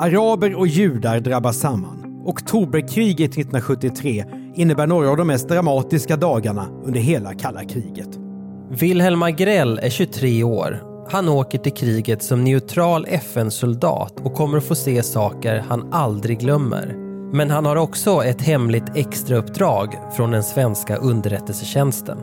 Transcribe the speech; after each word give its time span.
Araber 0.00 0.54
och 0.54 0.66
judar 0.66 1.20
drabbas 1.20 1.58
samman. 1.58 2.22
Oktoberkriget 2.24 3.30
1973 3.30 4.24
innebär 4.54 4.86
några 4.86 5.10
av 5.10 5.16
de 5.16 5.26
mest 5.26 5.48
dramatiska 5.48 6.16
dagarna 6.16 6.66
under 6.84 7.00
hela 7.00 7.34
kalla 7.34 7.64
kriget. 7.64 8.08
Wilhelm 8.70 9.22
Agrell 9.22 9.80
är 9.82 9.90
23 9.90 10.42
år. 10.42 10.82
Han 11.10 11.28
åker 11.28 11.58
till 11.58 11.72
kriget 11.72 12.22
som 12.22 12.44
neutral 12.44 13.06
FN-soldat 13.08 14.20
och 14.20 14.34
kommer 14.34 14.58
att 14.58 14.64
få 14.64 14.74
se 14.74 15.02
saker 15.02 15.64
han 15.68 15.92
aldrig 15.92 16.40
glömmer. 16.40 16.94
Men 17.32 17.50
han 17.50 17.66
har 17.66 17.76
också 17.76 18.24
ett 18.24 18.42
hemligt 18.42 18.96
extrauppdrag 18.96 19.94
från 20.16 20.30
den 20.30 20.42
svenska 20.42 20.96
underrättelsetjänsten. 20.96 22.18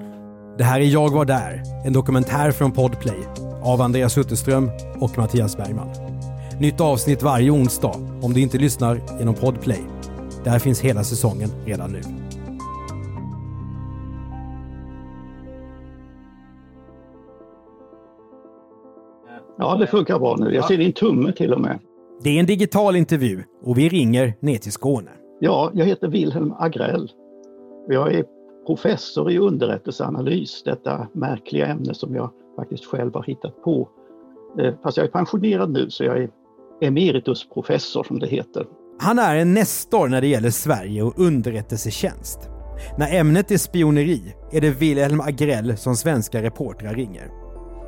Det 0.58 0.64
här 0.64 0.80
är 0.80 0.86
Jag 0.86 1.12
var 1.12 1.26
där, 1.26 1.64
en 1.86 1.94
dokumentär 1.94 2.52
från 2.52 2.72
Podplay 2.72 3.20
av 3.64 3.82
Andreas 3.82 4.18
Utterström 4.18 4.70
och 5.00 5.18
Mattias 5.18 5.58
Bergman. 5.58 6.13
Nytt 6.60 6.82
avsnitt 6.82 7.24
varje 7.24 7.52
onsdag 7.52 7.96
om 8.22 8.34
du 8.34 8.42
inte 8.42 8.58
lyssnar 8.58 9.00
genom 9.20 9.34
Podplay. 9.36 9.84
Där 10.44 10.60
finns 10.60 10.82
hela 10.82 11.04
säsongen 11.04 11.50
redan 11.66 11.92
nu. 11.92 12.02
Ja, 19.58 19.76
det 19.76 19.88
funkar 19.88 20.20
bra 20.20 20.36
nu. 20.40 20.54
Jag 20.56 20.66
ser 20.66 20.78
din 20.78 20.94
tumme 20.94 21.32
till 21.32 21.54
och 21.54 21.62
med. 21.62 21.80
Det 22.24 22.30
är 22.30 22.40
en 22.40 22.46
digital 22.46 22.96
intervju 22.96 23.44
och 23.64 23.78
vi 23.78 23.90
ringer 23.90 24.34
ner 24.40 24.58
till 24.58 24.72
Skåne. 24.72 25.12
Ja, 25.40 25.72
jag 25.74 25.86
heter 25.86 26.08
Wilhelm 26.08 26.54
Agrell. 26.60 27.12
Jag 27.88 28.14
är 28.14 28.26
professor 28.68 29.32
i 29.32 29.38
underrättelseanalys, 29.38 30.64
detta 30.64 31.08
märkliga 31.14 31.68
ämne 31.68 31.94
som 31.94 32.16
jag 32.16 32.30
faktiskt 32.56 32.86
själv 32.86 33.14
har 33.14 33.24
hittat 33.24 33.62
på. 33.64 33.90
Eh, 34.60 34.74
Fast 34.84 34.98
jag 34.98 35.06
är 35.06 35.12
pensionerad 35.12 35.72
nu 35.72 35.90
så 35.90 36.04
jag 36.04 36.18
är 36.18 36.30
emeritusprofessor 36.82 38.04
som 38.04 38.20
det 38.20 38.28
heter. 38.28 38.66
Han 39.00 39.20
är 39.20 39.36
en 39.36 39.54
nestor 39.54 40.08
när 40.08 40.22
det 40.22 40.28
gäller 40.28 40.50
Sverige 40.50 41.04
och 41.04 41.20
underrättelsetjänst. 41.20 42.50
När 42.98 43.20
ämnet 43.20 43.52
är 43.52 43.58
spioneri 43.58 44.36
är 44.52 44.62
det 44.62 44.70
Wilhelm 44.70 45.22
Agrell 45.22 45.78
som 45.78 45.96
svenska 45.96 46.42
reportrar 46.42 46.94
ringer. 46.94 47.28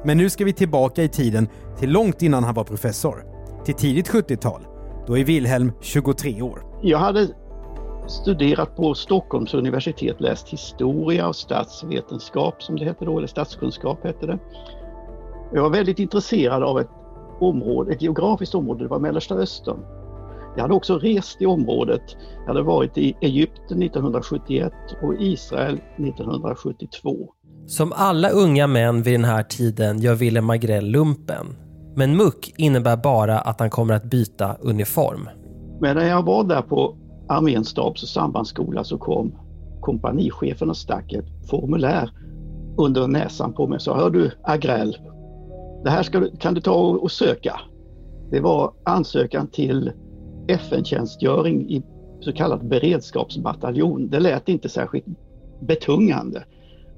Men 0.05 0.17
nu 0.17 0.30
ska 0.30 0.45
vi 0.45 0.53
tillbaka 0.53 1.03
i 1.03 1.09
tiden 1.09 1.47
till 1.80 1.92
långt 1.92 2.22
innan 2.22 2.44
han 2.44 2.53
var 2.53 2.64
professor. 2.64 3.23
Till 3.66 3.75
tidigt 3.75 4.09
70-tal. 4.09 4.61
Då 5.08 5.17
är 5.17 5.23
Wilhelm 5.23 5.72
23 5.81 6.42
år. 6.42 6.64
Jag 6.81 6.97
hade 6.97 7.27
studerat 8.08 8.75
på 8.75 8.94
Stockholms 8.94 9.53
universitet, 9.53 10.22
läst 10.22 10.49
historia 10.49 11.27
och 11.27 11.36
statsvetenskap 11.36 12.64
som 12.64 12.75
det 12.75 12.86
hette 12.86 13.05
då, 13.05 13.17
eller 13.17 13.27
statskunskap 13.27 14.03
hette 14.03 14.25
det. 14.25 14.39
Jag 15.53 15.61
var 15.61 15.70
väldigt 15.70 15.99
intresserad 15.99 16.64
av 16.64 16.80
ett 16.80 16.89
område, 17.39 17.91
ett 17.91 18.02
geografiskt 18.02 18.55
område, 18.55 18.83
det 18.83 18.88
var 18.88 19.00
Mellersta 19.00 19.36
Östern. 19.36 19.80
Jag 20.55 20.61
hade 20.61 20.73
också 20.73 20.97
rest 20.97 21.42
i 21.42 21.45
området. 21.45 22.02
Jag 22.39 22.47
hade 22.47 22.61
varit 22.61 22.97
i 22.97 23.17
Egypten 23.22 23.83
1971 23.83 24.73
och 25.02 25.16
Israel 25.19 25.80
1972. 25.97 27.30
Som 27.67 27.93
alla 27.95 28.30
unga 28.30 28.67
män 28.67 29.02
vid 29.02 29.14
den 29.14 29.23
här 29.23 29.43
tiden 29.43 29.99
gör 29.99 30.15
Wilhelm 30.15 30.49
Agrell 30.49 30.86
lumpen. 30.86 31.45
Men 31.95 32.17
muck 32.17 32.54
innebär 32.58 32.98
bara 32.98 33.39
att 33.39 33.60
han 33.60 33.70
kommer 33.70 33.93
att 33.93 34.04
byta 34.04 34.55
uniform. 34.61 35.30
Men 35.81 35.98
när 35.98 36.10
jag 36.10 36.23
var 36.23 36.43
där 36.43 36.61
på 36.61 36.95
arméns 37.30 37.67
stabs 37.67 38.04
och 38.04 38.10
sambandsskola 38.10 38.83
så 38.83 38.98
kom 38.98 39.36
kompanichefen 39.81 40.70
och 40.70 40.77
stack 40.77 41.14
ett 41.14 41.49
formulär 41.49 42.10
under 42.77 43.08
näsan 43.08 43.54
på 43.54 43.67
mig 43.67 43.76
och 43.76 43.81
sa 43.81 43.98
Hör 43.98 44.10
du 44.10 44.31
Agrell, 44.43 44.98
det 45.86 45.92
här 45.92 46.04
ska 46.04 46.20
du, 46.20 46.32
kan 46.40 46.54
du 46.54 46.62
ta 46.62 46.73
och, 46.73 47.04
och 47.04 47.12
söka. 47.12 47.60
Det 48.32 48.40
var 48.40 48.73
ansökan 48.84 49.48
till 49.48 49.92
FN-tjänstgöring 50.48 51.70
i 51.70 51.84
så 52.20 52.32
kallad 52.32 52.68
beredskapsbataljon. 52.68 54.10
Det 54.10 54.20
lät 54.20 54.50
inte 54.50 54.70
särskilt 54.70 55.06
betungande. 55.62 56.44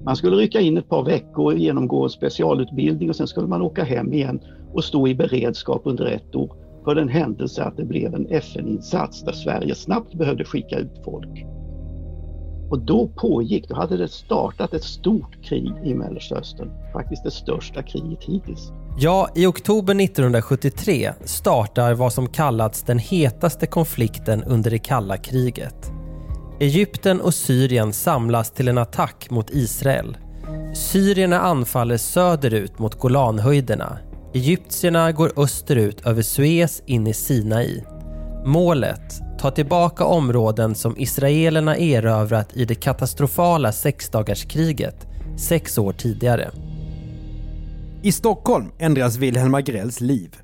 Man 0.04 0.16
skulle 0.16 0.36
rycka 0.36 0.60
in 0.60 0.76
ett 0.76 0.88
par 0.88 1.04
veckor, 1.04 1.54
genomgå 1.54 2.04
en 2.04 2.10
specialutbildning 2.10 3.08
och 3.08 3.16
sen 3.16 3.26
skulle 3.26 3.46
man 3.46 3.62
åka 3.62 3.84
hem 3.84 4.12
igen 4.12 4.40
och 4.72 4.84
stå 4.84 5.08
i 5.08 5.14
beredskap 5.14 5.82
under 5.84 6.06
ett 6.06 6.34
år 6.34 6.52
för 6.84 6.94
den 6.94 7.08
händelse 7.08 7.64
att 7.64 7.76
det 7.76 7.84
blev 7.84 8.14
en 8.14 8.26
FN-insats 8.30 9.22
där 9.22 9.32
Sverige 9.32 9.74
snabbt 9.74 10.14
behövde 10.14 10.44
skicka 10.44 10.78
ut 10.78 11.00
folk. 11.04 11.44
Och 12.70 12.78
då 12.78 13.08
pågick, 13.08 13.68
då 13.68 13.74
hade 13.74 13.96
det 13.96 14.08
startat 14.08 14.74
ett 14.74 14.84
stort 14.84 15.44
krig 15.44 15.72
i 15.84 15.94
Mellanöstern. 15.94 16.70
Faktiskt 16.92 17.24
det 17.24 17.30
största 17.30 17.82
kriget 17.82 18.24
hittills. 18.24 18.72
Ja, 18.98 19.28
i 19.34 19.46
oktober 19.46 20.04
1973 20.04 21.12
startar 21.24 21.94
vad 21.94 22.12
som 22.12 22.28
kallats 22.28 22.82
den 22.82 22.98
hetaste 22.98 23.66
konflikten 23.66 24.44
under 24.44 24.70
det 24.70 24.78
kalla 24.78 25.16
kriget. 25.16 25.92
Egypten 26.60 27.20
och 27.20 27.34
Syrien 27.34 27.92
samlas 27.92 28.50
till 28.50 28.68
en 28.68 28.78
attack 28.78 29.30
mot 29.30 29.50
Israel. 29.50 30.16
Syrierna 30.74 31.40
anfaller 31.40 31.96
söderut 31.96 32.78
mot 32.78 32.94
Golanhöjderna. 32.94 33.98
Egyptierna 34.34 35.12
går 35.12 35.32
österut 35.36 36.06
över 36.06 36.22
Suez 36.22 36.82
in 36.86 37.06
i 37.06 37.14
Sinai. 37.14 37.84
Målet? 38.44 39.27
Ta 39.40 39.50
tillbaka 39.50 40.04
områden 40.04 40.74
som 40.74 40.94
israelerna 40.96 41.76
erövrat 41.76 42.56
i 42.56 42.64
det 42.64 42.74
katastrofala 42.74 43.72
sexdagarskriget 43.72 45.06
sex 45.38 45.78
år 45.78 45.92
tidigare. 45.92 46.50
I 48.02 48.12
Stockholm 48.12 48.66
ändras 48.78 49.16
Wilhelm 49.18 49.54
Agrells 49.54 50.00
liv. 50.00 50.36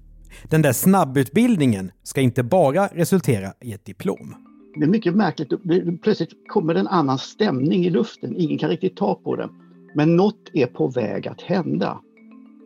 Den 0.50 0.62
där 0.62 0.72
snabbutbildningen 0.72 1.90
ska 2.02 2.20
inte 2.20 2.42
bara 2.42 2.86
resultera 2.86 3.52
i 3.60 3.72
ett 3.72 3.84
diplom. 3.84 4.34
Det 4.78 4.84
är 4.84 4.88
mycket 4.88 5.14
märkligt, 5.14 5.50
Det- 5.64 6.02
plötsligt 6.02 6.30
kommer 6.48 6.74
en 6.74 6.88
annan 6.88 7.18
stämning 7.18 7.84
i 7.86 7.90
luften. 7.90 8.34
Ingen 8.36 8.58
kan 8.58 8.70
riktigt 8.70 8.96
ta 8.96 9.14
på 9.14 9.36
det. 9.36 9.48
Men 9.94 10.16
något 10.16 10.50
är 10.52 10.66
på 10.66 10.88
väg 10.88 11.28
att 11.28 11.40
hända. 11.42 12.00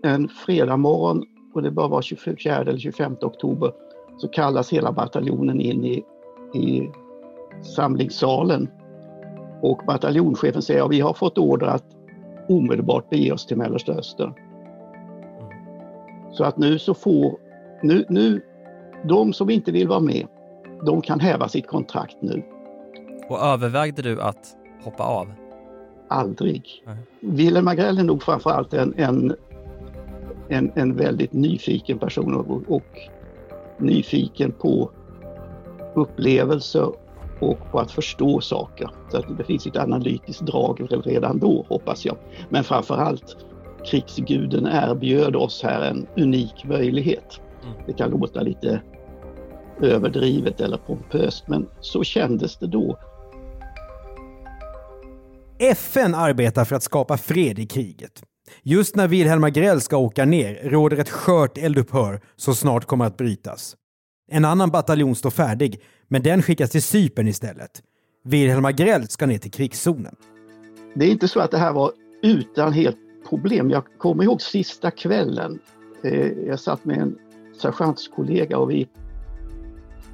En 0.04 0.28
fredag 0.46 0.76
morgon, 0.76 1.22
och 1.54 1.62
det 1.62 1.70
bör 1.70 1.88
vara 1.88 2.02
24 2.02 2.56
eller 2.56 2.78
25 2.78 3.16
oktober, 3.20 3.72
så 4.18 4.28
kallas 4.28 4.72
hela 4.72 4.92
bataljonen 4.92 5.60
in 5.60 5.84
i, 5.84 6.02
i 6.54 6.90
samlingssalen. 7.62 8.68
Och 9.62 9.82
bataljonschefen 9.86 10.62
säger 10.62 10.82
att 10.82 10.90
vi 10.90 11.00
har 11.00 11.14
fått 11.14 11.38
order 11.38 11.66
att 11.66 11.84
omedelbart 12.48 13.10
bege 13.10 13.32
oss 13.32 13.46
till 13.46 13.56
Mellersta 13.56 13.92
Östern. 13.92 14.34
Så 16.32 16.44
att 16.44 16.56
nu 16.56 16.78
så 16.78 16.94
får, 16.94 17.38
nu, 17.82 18.04
nu, 18.08 18.40
de 19.04 19.32
som 19.32 19.50
inte 19.50 19.72
vill 19.72 19.88
vara 19.88 20.00
med, 20.00 20.26
de 20.86 21.00
kan 21.00 21.20
häva 21.20 21.48
sitt 21.48 21.66
kontrakt 21.66 22.16
nu. 22.20 22.42
Och 23.28 23.38
övervägde 23.38 24.02
du 24.02 24.22
att 24.22 24.56
hoppa 24.84 25.04
av? 25.04 25.32
Aldrig. 26.08 26.82
Nej. 26.86 26.96
Wilhelm 27.20 27.68
Agrell 27.68 27.98
är 27.98 28.04
nog 28.04 28.22
framförallt 28.22 28.74
en, 28.74 28.94
en, 28.96 29.36
en, 30.48 30.72
en 30.74 30.96
väldigt 30.96 31.32
nyfiken 31.32 31.98
person 31.98 32.34
och, 32.34 32.76
och 32.76 32.98
nyfiken 33.78 34.52
på 34.52 34.90
upplevelser 35.94 36.92
och 37.40 37.70
på 37.70 37.80
att 37.80 37.90
förstå 37.90 38.40
saker. 38.40 38.90
Så 39.10 39.18
att 39.18 39.38
det 39.38 39.44
finns 39.44 39.66
ett 39.66 39.76
analytiskt 39.76 40.42
drag 40.42 40.86
redan 41.04 41.38
då, 41.38 41.66
hoppas 41.68 42.04
jag. 42.04 42.16
Men 42.48 42.64
framförallt, 42.64 43.36
krigsguden 43.84 44.66
erbjöd 44.66 45.36
oss 45.36 45.62
här 45.62 45.80
en 45.80 46.06
unik 46.16 46.64
möjlighet. 46.64 47.40
Mm. 47.62 47.74
Det 47.86 47.92
kan 47.92 48.10
låta 48.10 48.40
lite 48.40 48.80
överdrivet 49.82 50.60
eller 50.60 50.76
pompöst, 50.76 51.48
men 51.48 51.68
så 51.80 52.04
kändes 52.04 52.56
det 52.56 52.66
då. 52.66 52.98
FN 55.58 56.14
arbetar 56.14 56.64
för 56.64 56.76
att 56.76 56.82
skapa 56.82 57.16
fred 57.16 57.58
i 57.58 57.66
kriget. 57.66 58.22
Just 58.62 58.96
när 58.96 59.08
Wilhelm 59.08 59.44
Agrell 59.44 59.80
ska 59.80 59.96
åka 59.96 60.24
ner 60.24 60.54
råder 60.70 60.96
ett 60.96 61.10
skört 61.10 61.58
eldupphör 61.58 62.20
som 62.36 62.54
snart 62.54 62.84
kommer 62.84 63.04
att 63.04 63.16
brytas. 63.16 63.76
En 64.30 64.44
annan 64.44 64.70
bataljon 64.70 65.14
står 65.14 65.30
färdig, 65.30 65.80
men 66.08 66.22
den 66.22 66.42
skickas 66.42 66.70
till 66.70 66.82
Cypern 66.82 67.28
istället. 67.28 67.82
Wilhelm 68.24 68.64
Agrell 68.64 69.08
ska 69.08 69.26
ner 69.26 69.38
till 69.38 69.50
krigszonen. 69.50 70.16
Det 70.94 71.04
är 71.04 71.10
inte 71.10 71.28
så 71.28 71.40
att 71.40 71.50
det 71.50 71.58
här 71.58 71.72
var 71.72 71.92
utan 72.22 72.72
helt 72.72 72.96
problem. 73.28 73.70
Jag 73.70 73.84
kommer 73.98 74.24
ihåg 74.24 74.42
sista 74.42 74.90
kvällen. 74.90 75.58
Eh, 76.02 76.26
jag 76.26 76.60
satt 76.60 76.84
med 76.84 76.98
en 76.98 77.18
sergeantskollega 77.60 78.58
och 78.58 78.70
vi 78.70 78.88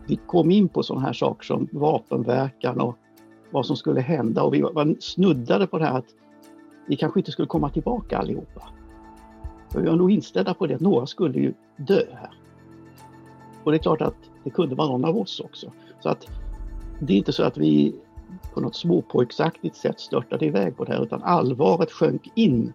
vi 0.06 0.20
kom 0.26 0.50
in 0.50 0.68
på 0.68 0.82
sådana 0.82 1.06
här 1.06 1.12
saker 1.12 1.44
som 1.44 1.68
vapenverkan 1.72 2.80
och 2.80 2.96
vad 3.50 3.66
som 3.66 3.76
skulle 3.76 4.00
hända 4.00 4.42
och 4.42 4.54
vi 4.54 4.60
var 4.60 5.00
snuddade 5.00 5.66
på 5.66 5.78
det 5.78 5.84
här 5.84 5.98
att 5.98 6.14
vi 6.86 6.96
kanske 6.96 7.20
inte 7.20 7.32
skulle 7.32 7.48
komma 7.48 7.70
tillbaka 7.70 8.18
allihopa. 8.18 8.68
För 9.72 9.80
vi 9.80 9.88
var 9.88 9.96
nog 9.96 10.10
inställda 10.10 10.54
på 10.54 10.66
det 10.66 10.74
att 10.74 10.80
några 10.80 11.06
skulle 11.06 11.38
ju 11.38 11.54
dö 11.76 12.02
här. 12.12 12.43
Och 13.64 13.72
det 13.72 13.76
är 13.76 13.82
klart 13.82 14.00
att 14.00 14.16
det 14.44 14.50
kunde 14.50 14.74
vara 14.74 14.88
någon 14.88 15.04
av 15.04 15.18
oss 15.18 15.40
också. 15.40 15.72
Så 16.00 16.08
att 16.08 16.26
det 17.00 17.12
är 17.12 17.16
inte 17.16 17.32
så 17.32 17.42
att 17.42 17.56
vi 17.56 17.94
på 18.54 18.60
något 18.60 18.76
småpojksaktigt 18.76 19.76
sätt 19.76 20.00
störtade 20.00 20.46
iväg 20.46 20.76
på 20.76 20.84
det 20.84 20.92
här 20.92 21.02
utan 21.02 21.22
allvaret 21.22 21.92
sjönk 21.92 22.32
in. 22.34 22.72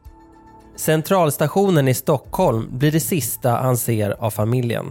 Centralstationen 0.75 1.87
i 1.87 1.93
Stockholm 1.93 2.67
blir 2.71 2.91
det 2.91 2.99
sista 2.99 3.49
han 3.49 3.77
ser 3.77 4.23
av 4.23 4.29
familjen. 4.29 4.85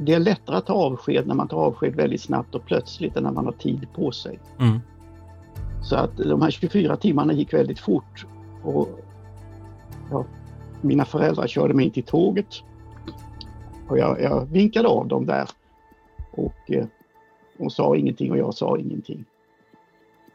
Det 0.00 0.14
är 0.14 0.18
lättare 0.18 0.56
att 0.56 0.66
ta 0.66 0.72
avsked 0.72 1.26
när 1.26 1.34
man 1.34 1.48
tar 1.48 1.56
avsked 1.56 1.96
väldigt 1.96 2.20
snabbt 2.20 2.54
och 2.54 2.64
plötsligt 2.64 3.16
än 3.16 3.22
när 3.22 3.32
man 3.32 3.44
har 3.44 3.52
tid 3.52 3.86
på 3.94 4.12
sig. 4.12 4.38
Mm. 4.60 4.80
Så 5.82 5.96
att 5.96 6.16
de 6.16 6.42
här 6.42 6.50
24 6.50 6.96
timmarna 6.96 7.32
gick 7.32 7.52
väldigt 7.54 7.78
fort. 7.78 8.26
Och, 8.64 8.88
ja, 10.10 10.24
mina 10.80 11.04
föräldrar 11.04 11.46
körde 11.46 11.74
mig 11.74 11.84
in 11.84 11.92
till 11.92 12.02
tåget. 12.02 12.62
Och 13.88 13.98
jag, 13.98 14.20
jag 14.20 14.46
vinkade 14.46 14.88
av 14.88 15.08
dem 15.08 15.26
där. 15.26 15.48
Och 16.30 16.70
eh, 16.70 16.86
de 17.58 17.70
sa 17.70 17.96
ingenting 17.96 18.30
och 18.30 18.38
jag 18.38 18.54
sa 18.54 18.78
ingenting. 18.78 19.24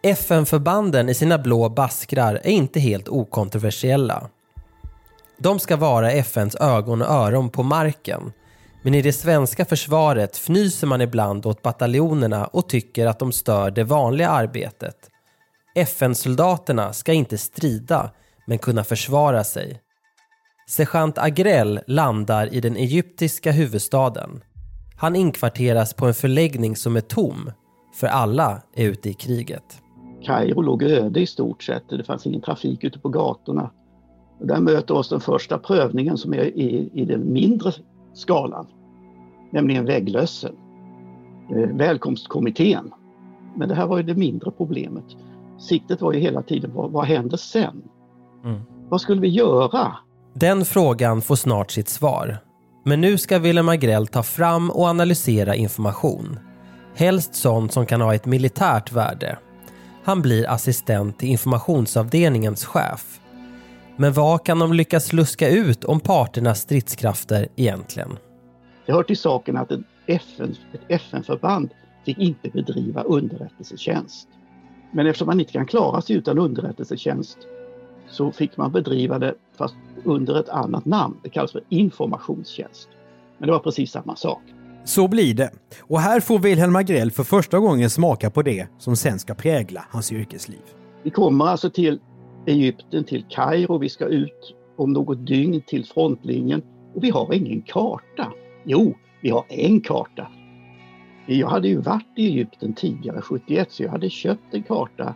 FN-förbanden 0.02 1.10
i 1.10 1.14
sina 1.14 1.38
blå 1.38 1.70
baskrar 1.70 2.36
är 2.44 2.52
inte 2.52 2.80
helt 2.80 3.10
okontroversiella. 3.10 4.30
De 5.38 5.60
ska 5.60 5.78
vara 5.78 6.12
FNs 6.12 6.56
ögon 6.56 7.02
och 7.02 7.08
öron 7.08 7.50
på 7.50 7.64
marken. 7.64 8.32
Men 8.82 8.94
i 8.94 9.02
det 9.02 9.14
svenska 9.14 9.66
försvaret 9.66 10.36
fnyser 10.36 10.88
man 10.88 11.02
ibland 11.02 11.46
åt 11.46 11.62
bataljonerna 11.62 12.46
och 12.46 12.70
tycker 12.70 13.08
att 13.08 13.20
de 13.20 13.32
stör 13.32 13.72
det 13.72 13.84
vanliga 13.84 14.30
arbetet. 14.30 15.10
FN-soldaterna 15.76 16.94
ska 16.94 17.14
inte 17.14 17.38
strida, 17.38 18.12
men 18.46 18.58
kunna 18.58 18.84
försvara 18.84 19.44
sig. 19.44 19.80
Sergeant 20.68 21.18
Agrell 21.18 21.80
landar 21.88 22.54
i 22.54 22.62
den 22.62 22.76
egyptiska 22.76 23.52
huvudstaden. 23.52 24.44
Han 24.98 25.16
inkvarteras 25.16 25.94
på 25.94 26.06
en 26.06 26.14
förläggning 26.14 26.76
som 26.76 26.96
är 26.96 27.02
tom, 27.02 27.52
för 27.94 28.08
alla 28.08 28.62
är 28.76 28.86
ute 28.86 29.10
i 29.10 29.14
kriget. 29.14 29.82
Kairo 30.24 30.62
låg 30.62 30.84
öde 30.84 31.20
i 31.20 31.28
stort 31.28 31.64
sett. 31.64 31.90
Det 31.90 32.04
fanns 32.04 32.26
ingen 32.26 32.42
trafik 32.42 32.84
ute 32.84 33.00
på 33.00 33.10
gatorna. 33.10 33.72
Där 34.42 34.60
möter 34.60 34.94
oss 34.94 35.10
den 35.10 35.20
första 35.20 35.58
prövningen 35.58 36.18
som 36.18 36.34
är 36.34 36.44
i, 36.44 36.90
i 36.94 37.06
den 37.06 37.34
mindre 37.34 37.72
skalan, 38.14 38.68
nämligen 39.52 39.86
vägglössen. 39.86 40.56
Eh, 41.56 41.78
välkomstkommittén. 41.78 42.92
Men 43.56 43.70
det 43.70 43.76
här 43.76 43.88
var 43.88 43.98
ju 43.98 44.04
det 44.04 44.16
mindre 44.16 44.52
problemet. 44.52 45.06
Siktet 45.60 46.02
var 46.02 46.14
ju 46.14 46.20
hela 46.20 46.42
tiden, 46.42 46.72
vad, 46.74 46.92
vad 46.92 47.06
händer 47.06 47.38
sen? 47.38 47.84
Mm. 48.44 48.62
Vad 48.90 49.02
skulle 49.02 49.22
vi 49.22 49.28
göra? 49.28 49.98
Den 50.34 50.66
frågan 50.66 51.22
får 51.22 51.36
snart 51.36 51.72
sitt 51.72 51.90
svar. 51.90 52.38
Men 52.86 53.02
nu 53.02 53.18
ska 53.18 53.40
Willem 53.40 53.70
Agrell 53.70 54.08
ta 54.08 54.24
fram 54.24 54.72
och 54.72 54.86
analysera 54.86 55.56
information. 55.56 56.40
Helst 56.96 57.36
sånt 57.36 57.74
som 57.74 57.86
kan 57.86 58.02
ha 58.02 58.16
ett 58.16 58.26
militärt 58.26 58.92
värde. 58.92 59.38
Han 60.04 60.22
blir 60.22 60.50
assistent 60.50 61.20
till 61.20 61.30
informationsavdelningens 61.30 62.66
chef. 62.66 63.20
Men 63.98 64.14
vad 64.14 64.46
kan 64.46 64.60
de 64.60 64.74
lyckas 64.74 65.14
luska 65.14 65.50
ut 65.50 65.84
om 65.84 66.00
parternas 66.00 66.60
stridskrafter 66.60 67.48
egentligen? 67.56 68.18
Det 68.86 68.94
hör 68.94 69.04
till 69.04 69.18
saken 69.18 69.58
att 69.58 69.72
ett 69.72 69.82
FN, 70.06 70.56
ett 70.74 70.82
FN-förband 70.88 71.70
fick 72.06 72.18
inte 72.18 72.50
bedriva 72.50 73.02
underrättelsetjänst. 73.02 74.28
Men 74.92 75.08
eftersom 75.08 75.26
man 75.26 75.40
inte 75.40 75.52
kan 75.52 75.66
klara 75.66 76.02
sig 76.02 76.16
utan 76.16 76.40
underrättelsetjänst 76.40 77.38
så 78.14 78.32
fick 78.32 78.58
man 78.58 78.72
bedriva 78.72 79.20
det 79.20 79.36
fast 79.58 79.76
under 80.04 80.40
ett 80.40 80.50
annat 80.50 80.86
namn. 80.86 81.18
Det 81.24 81.30
kallas 81.30 81.52
för 81.52 81.64
informationstjänst. 81.70 82.90
Men 83.38 83.48
det 83.48 83.54
var 83.54 83.60
precis 83.60 83.92
samma 83.92 84.16
sak. 84.16 84.42
Så 84.84 85.08
blir 85.08 85.34
det. 85.34 85.52
Och 85.82 86.00
här 86.00 86.20
får 86.20 86.40
Wilhelm 86.40 86.76
Agrell 86.76 87.12
för 87.12 87.24
första 87.24 87.60
gången 87.60 87.90
smaka 87.90 88.30
på 88.30 88.42
det 88.42 88.68
som 88.78 88.96
sen 88.96 89.20
ska 89.20 89.34
prägla 89.34 89.86
hans 89.90 90.12
yrkesliv. 90.12 90.62
Vi 91.04 91.10
kommer 91.10 91.46
alltså 91.46 91.70
till 91.70 92.00
Egypten, 92.46 93.04
till 93.04 93.26
Kairo. 93.30 93.78
Vi 93.78 93.90
ska 93.90 94.06
ut 94.06 94.56
om 94.76 94.94
något 94.94 95.28
dygn 95.28 95.62
till 95.68 95.86
frontlinjen 95.86 96.62
och 96.94 97.04
vi 97.04 97.10
har 97.10 97.34
ingen 97.34 97.62
karta. 97.62 98.32
Jo, 98.64 98.96
vi 99.22 99.30
har 99.30 99.46
en 99.50 99.82
karta. 99.82 100.28
Jag 101.26 101.48
hade 101.48 101.68
ju 101.68 101.78
varit 101.78 102.08
i 102.16 102.26
Egypten 102.28 102.74
tidigare, 102.74 103.22
71, 103.22 103.72
så 103.72 103.84
jag 103.84 103.90
hade 103.90 104.10
köpt 104.10 104.54
en 104.54 104.64
karta, 104.64 105.16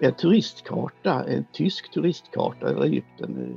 en 0.00 0.12
turistkarta, 0.12 1.24
en 1.24 1.44
tysk 1.52 1.92
turistkarta 1.92 2.66
över 2.66 2.84
Egypten 2.84 3.56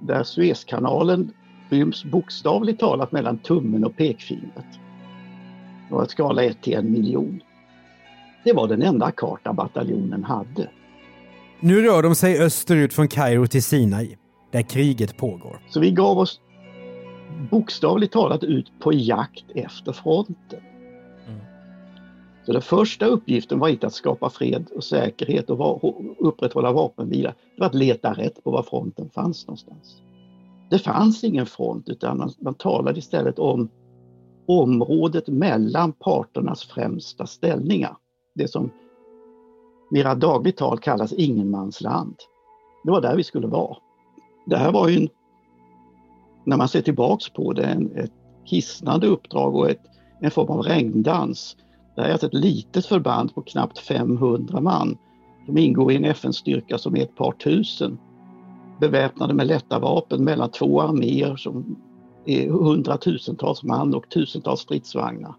där 0.00 0.22
Suezkanalen 0.22 1.32
ryms 1.70 2.04
bokstavligt 2.04 2.80
talat 2.80 3.12
mellan 3.12 3.38
tummen 3.38 3.84
och 3.84 3.96
pekfingret. 3.96 4.66
Det 5.88 5.94
var 5.94 6.02
ett 6.02 6.10
skala 6.10 6.42
1 6.42 6.62
till 6.62 6.74
en 6.74 6.92
miljon. 6.92 7.40
Det 8.44 8.52
var 8.52 8.68
den 8.68 8.82
enda 8.82 9.10
karta 9.10 9.52
bataljonen 9.52 10.24
hade. 10.24 10.70
Nu 11.60 11.82
rör 11.82 12.02
de 12.02 12.14
sig 12.14 12.42
österut 12.42 12.94
från 12.94 13.08
Kairo 13.08 13.46
till 13.46 13.62
Sinai, 13.62 14.16
där 14.50 14.62
kriget 14.62 15.16
pågår. 15.16 15.60
Så 15.68 15.80
vi 15.80 15.90
gav 15.90 16.18
oss 16.18 16.40
bokstavligt 17.50 18.12
talat 18.12 18.44
ut 18.44 18.72
på 18.80 18.92
jakt 18.92 19.44
efter 19.54 19.92
fronten. 19.92 20.60
Så 22.46 22.52
den 22.52 22.62
första 22.62 23.06
uppgiften 23.06 23.58
var 23.58 23.68
inte 23.68 23.86
att 23.86 23.92
skapa 23.94 24.30
fred 24.30 24.66
och 24.76 24.84
säkerhet 24.84 25.50
och 25.50 25.94
upprätthålla 26.18 26.72
vapenvila. 26.72 27.34
Det 27.54 27.60
var 27.60 27.66
att 27.66 27.74
leta 27.74 28.12
rätt 28.12 28.44
på 28.44 28.50
var 28.50 28.62
fronten 28.62 29.10
fanns 29.10 29.46
någonstans. 29.46 29.96
Det 30.70 30.78
fanns 30.78 31.24
ingen 31.24 31.46
front 31.46 31.88
utan 31.88 32.18
man, 32.18 32.30
man 32.38 32.54
talade 32.54 32.98
istället 32.98 33.38
om 33.38 33.68
området 34.46 35.28
mellan 35.28 35.92
parternas 35.92 36.64
främsta 36.64 37.26
ställningar. 37.26 37.96
Det 38.34 38.48
som 38.48 38.70
mera 39.90 40.14
dagligt 40.14 40.56
tal 40.56 40.78
kallas 40.78 41.12
ingenmansland. 41.12 42.16
Det 42.84 42.90
var 42.90 43.00
där 43.00 43.16
vi 43.16 43.24
skulle 43.24 43.46
vara. 43.46 43.76
Det 44.46 44.56
här 44.56 44.72
var 44.72 44.88
ju, 44.88 44.96
en, 44.96 45.08
när 46.44 46.56
man 46.56 46.68
ser 46.68 46.82
tillbaks 46.82 47.28
på 47.28 47.52
det, 47.52 47.64
en, 47.64 47.96
ett 47.96 48.12
hisnande 48.44 49.06
uppdrag 49.06 49.54
och 49.56 49.70
ett, 49.70 49.82
en 50.20 50.30
form 50.30 50.48
av 50.48 50.62
regndans. 50.62 51.56
Det 51.94 52.02
här 52.02 52.08
är 52.08 52.12
alltså 52.12 52.26
ett 52.26 52.34
litet 52.34 52.86
förband 52.86 53.34
på 53.34 53.42
knappt 53.42 53.78
500 53.78 54.60
man 54.60 54.98
som 55.46 55.58
ingår 55.58 55.92
i 55.92 55.96
en 55.96 56.04
FN-styrka 56.04 56.78
som 56.78 56.96
är 56.96 57.02
ett 57.02 57.16
par 57.16 57.32
tusen 57.32 57.98
beväpnade 58.80 59.34
med 59.34 59.46
lätta 59.46 59.78
vapen 59.78 60.24
mellan 60.24 60.50
två 60.50 60.80
arméer 60.80 61.36
som 61.36 61.76
är 62.26 62.50
hundratusentals 62.50 63.62
man 63.62 63.94
och 63.94 64.08
tusentals 64.08 64.60
stridsvagnar. 64.60 65.34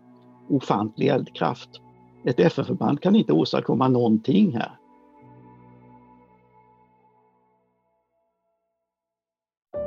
Ofantlig 0.49 1.07
eldkraft. 1.07 1.69
Ett 2.25 2.39
FN-förband 2.39 3.01
kan 3.01 3.15
inte 3.15 3.33
åstadkomma 3.33 3.87
någonting 3.87 4.53
här. 4.53 4.71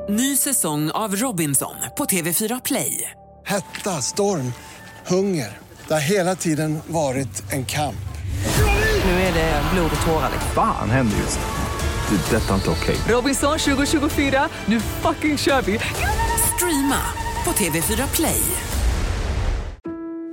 Ny 0.08 0.36
säsong 0.36 0.90
av 0.90 1.16
Robinson 1.16 1.74
på 1.98 2.04
TV4 2.04 2.60
Play. 2.64 3.10
Hetta, 3.44 3.90
storm, 3.90 4.52
hunger. 5.06 5.67
Det 5.88 5.94
har 5.94 6.00
hela 6.00 6.34
tiden 6.34 6.78
varit 6.86 7.52
en 7.52 7.64
kamp. 7.64 7.96
Nu 9.04 9.10
är 9.10 9.32
det 9.34 9.62
blod 9.74 9.90
och 10.00 10.06
tårar. 10.06 10.30
Fan 10.54 10.90
händer 10.90 11.16
just 11.16 11.38
nu. 11.38 12.16
Det. 12.16 12.36
är 12.36 12.40
Detta 12.40 12.50
är 12.50 12.54
inte 12.54 12.70
okej. 12.70 12.96
Robinson 13.08 13.58
2024, 13.58 14.48
nu 14.66 14.80
fucking 14.80 15.38
kör 15.38 15.62
vi! 15.62 15.78
Streama 16.54 17.00
på 17.44 17.50
TV4 17.50 18.14
Play. 18.14 18.42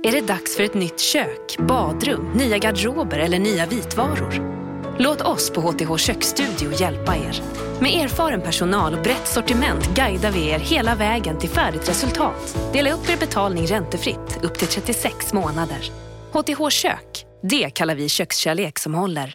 Är 0.04 0.12
det 0.12 0.20
dags 0.20 0.56
för 0.56 0.64
ett 0.64 0.74
nytt 0.74 1.00
kök, 1.00 1.56
badrum, 1.58 2.32
nya 2.34 2.58
garderober 2.58 3.18
eller 3.18 3.38
nya 3.38 3.66
vitvaror? 3.66 4.55
Låt 4.98 5.20
oss 5.20 5.50
på 5.50 5.60
HTH 5.60 5.96
Köksstudio 5.96 6.80
hjälpa 6.80 7.16
er. 7.16 7.42
Med 7.80 8.04
erfaren 8.04 8.40
personal 8.40 8.94
och 8.94 9.02
brett 9.02 9.26
sortiment 9.26 9.94
guidar 9.94 10.30
vi 10.30 10.48
er 10.48 10.58
hela 10.58 10.94
vägen 10.94 11.38
till 11.38 11.48
färdigt 11.48 11.88
resultat. 11.88 12.58
Dela 12.72 12.92
upp 12.92 13.10
er 13.10 13.16
betalning 13.16 13.66
räntefritt 13.66 14.38
upp 14.42 14.58
till 14.58 14.68
36 14.68 15.32
månader. 15.32 15.90
HTH 16.32 16.68
Kök, 16.70 17.24
det 17.42 17.70
kallar 17.70 17.94
vi 17.94 18.08
kökskärlek 18.08 18.78
som 18.78 18.94
håller. 18.94 19.34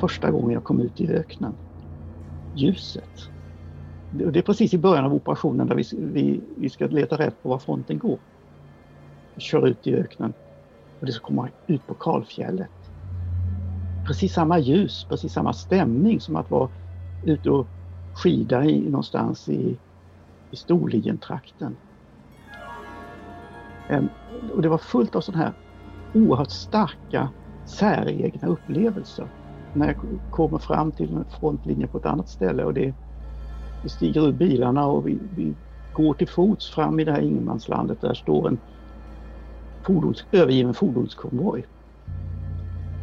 Första 0.00 0.30
gången 0.30 0.54
jag 0.54 0.64
kom 0.64 0.80
ut 0.80 1.00
i 1.00 1.08
öknen. 1.08 1.56
Ljuset. 2.52 3.10
Det 4.10 4.38
är 4.38 4.42
precis 4.42 4.74
i 4.74 4.78
början 4.78 5.04
av 5.04 5.14
operationen 5.14 5.66
där 5.66 5.74
vi, 5.76 5.84
vi, 5.98 6.54
vi 6.56 6.70
ska 6.70 6.86
leta 6.86 7.18
rätt 7.18 7.42
på 7.42 7.48
var 7.48 7.58
fronten 7.58 7.98
går. 7.98 8.22
Vi 9.34 9.40
kör 9.40 9.66
ut 9.68 9.86
i 9.86 9.94
öknen 9.94 10.34
och 11.00 11.06
det 11.06 11.12
ska 11.12 11.26
komma 11.26 11.50
ut 11.66 11.86
på 11.86 11.94
kalfjället. 11.94 12.72
Precis 14.06 14.32
samma 14.32 14.58
ljus, 14.58 15.06
precis 15.08 15.32
samma 15.32 15.52
stämning 15.52 16.20
som 16.20 16.36
att 16.36 16.50
vara 16.50 16.70
ute 17.22 17.50
och 17.50 17.70
skida 18.12 18.64
i, 18.64 18.90
någonstans 18.90 19.48
i, 19.48 19.80
i 20.50 20.56
Storlientrakten. 20.56 21.78
Em, 23.88 24.10
Och 24.52 24.62
det 24.62 24.68
var 24.68 24.78
fullt 24.78 25.14
av 25.16 25.20
sådana 25.20 25.44
här 25.44 25.54
oerhört 26.12 26.50
starka 26.50 27.34
säregna 27.78 28.48
upplevelser. 28.48 29.30
När 29.78 29.86
jag 29.86 29.96
kommer 30.30 30.58
fram 30.58 30.92
till 30.92 31.14
en 31.14 31.24
frontlinje 31.24 31.86
på 31.86 31.98
ett 31.98 32.06
annat 32.06 32.28
ställe 32.28 32.64
och 32.64 32.74
det, 32.74 32.94
vi 33.82 33.88
stiger 33.88 34.28
ur 34.28 34.32
bilarna 34.32 34.86
och 34.86 35.08
vi, 35.08 35.18
vi 35.36 35.54
går 35.94 36.14
till 36.14 36.28
fots 36.28 36.70
fram 36.70 37.00
i 37.00 37.04
det 37.04 37.12
här 37.12 37.20
ingenmanslandet. 37.20 38.00
Där 38.00 38.14
står 38.14 38.48
en 38.48 38.58
fordons, 39.86 40.24
övergiven 40.32 40.74
fordonskonvoj. 40.74 41.66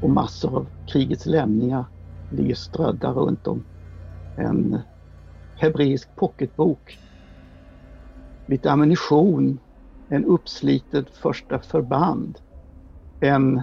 Och 0.02 0.10
massor 0.10 0.58
av 0.58 0.68
krigets 0.86 1.26
lämningar 1.26 1.86
ligger 2.32 2.56
strödda 2.56 3.12
runt 3.12 3.48
om. 3.48 3.64
En 4.38 4.80
hebreisk 5.56 6.16
pocketbok. 6.16 7.00
Lite 8.48 8.72
ammunition. 8.72 9.60
En 10.10 10.26
uppslitet 10.26 11.10
första 11.10 11.60
förband. 11.60 12.38
En 13.20 13.62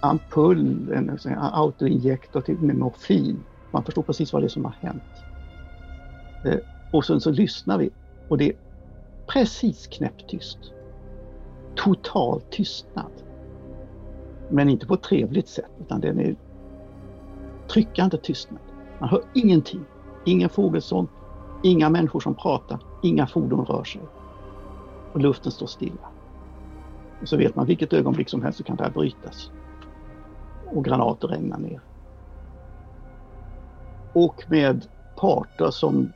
ampull, 0.00 0.92
en, 0.92 1.18
en 1.24 1.38
autoinjektor 1.38 2.40
till 2.40 2.58
med 2.58 2.76
morfin. 2.76 3.44
Man 3.70 3.84
förstår 3.84 4.02
precis 4.02 4.32
vad 4.32 4.42
det 4.42 4.46
är 4.46 4.48
som 4.48 4.64
har 4.64 4.74
hänt. 4.80 5.02
Eh, 6.44 6.58
och 6.92 7.04
sen 7.04 7.20
så 7.20 7.30
lyssnar 7.30 7.78
vi 7.78 7.90
och 8.28 8.38
det 8.38 8.48
är 8.48 8.56
precis 9.26 9.86
knäpptyst. 9.86 10.58
Total 11.76 12.40
tystnad. 12.50 13.12
Men 14.50 14.68
inte 14.68 14.86
på 14.86 14.94
ett 14.94 15.02
trevligt 15.02 15.48
sätt 15.48 15.70
utan 15.80 16.00
den 16.00 16.20
är 16.20 16.36
tryckande 17.68 18.16
tystnad. 18.16 18.60
Man 19.00 19.08
hör 19.08 19.22
ingenting. 19.34 19.84
Ingen 20.24 20.48
fågelsång, 20.48 21.08
inga 21.62 21.90
människor 21.90 22.20
som 22.20 22.34
pratar, 22.34 22.78
inga 23.02 23.26
fordon 23.26 23.64
rör 23.64 23.84
sig. 23.84 24.02
Och 25.12 25.20
luften 25.20 25.52
står 25.52 25.66
stilla. 25.66 26.08
Och 27.20 27.28
så 27.28 27.36
vet 27.36 27.56
man 27.56 27.66
vilket 27.66 27.92
ögonblick 27.92 28.28
som 28.28 28.42
helst 28.42 28.58
så 28.58 28.64
kan 28.64 28.76
det 28.76 28.84
här 28.84 28.90
brytas. 28.90 29.50
Och 30.72 30.84
granater 30.84 31.28
regnar 31.28 31.58
ner. 31.58 31.80
Och 34.12 34.44
med 34.48 34.86
parter 35.16 35.70
som 35.70 36.12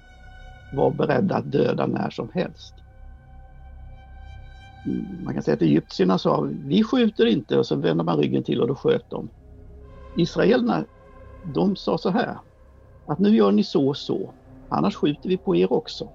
var 0.73 0.91
beredda 0.91 1.37
att 1.37 1.53
döda 1.53 1.87
när 1.87 2.11
som 2.11 2.29
helst. 2.35 2.75
Mm, 4.87 5.25
man 5.25 5.35
kan 5.35 5.43
säga 5.43 5.55
att 5.55 5.63
egyptierna 5.63 6.19
sa 6.19 6.49
vi 6.65 6.85
skjuter 6.85 7.27
inte 7.27 7.59
och 7.59 7.67
så 7.67 7.77
vänder 7.77 8.05
man 8.05 8.19
ryggen 8.19 8.43
till 8.43 8.61
och 8.61 8.69
då 8.69 8.75
sköt 8.75 9.11
de. 9.11 9.29
Israelerna, 10.17 10.85
de 11.55 11.77
sa 11.77 11.99
så 11.99 12.11
här 12.11 12.39
att 13.07 13.19
nu 13.19 13.37
gör 13.37 13.53
ni 13.53 13.65
så 13.65 13.89
och 13.89 13.97
så, 13.97 14.35
annars 14.69 14.97
skjuter 14.97 15.29
vi 15.29 15.39
på 15.39 15.57
er 15.57 15.73
också. 15.73 16.09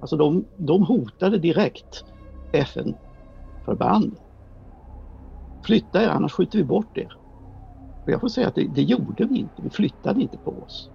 Alltså 0.00 0.16
de, 0.16 0.44
de 0.56 0.82
hotade 0.82 1.38
direkt 1.38 2.04
FN-förband. 2.52 4.16
Flytta 5.64 6.02
er 6.02 6.08
annars 6.08 6.32
skjuter 6.32 6.58
vi 6.58 6.64
bort 6.64 6.98
er. 6.98 7.23
Och 8.06 8.12
jag 8.12 8.20
får 8.20 8.28
säga 8.28 8.48
att 8.48 8.54
det, 8.54 8.68
det 8.68 8.82
gjorde 8.82 9.24
vi 9.26 9.38
inte, 9.38 9.62
vi 9.62 9.70
flyttade 9.70 10.20
inte 10.22 10.38
på 10.38 10.62
oss. 10.62 10.90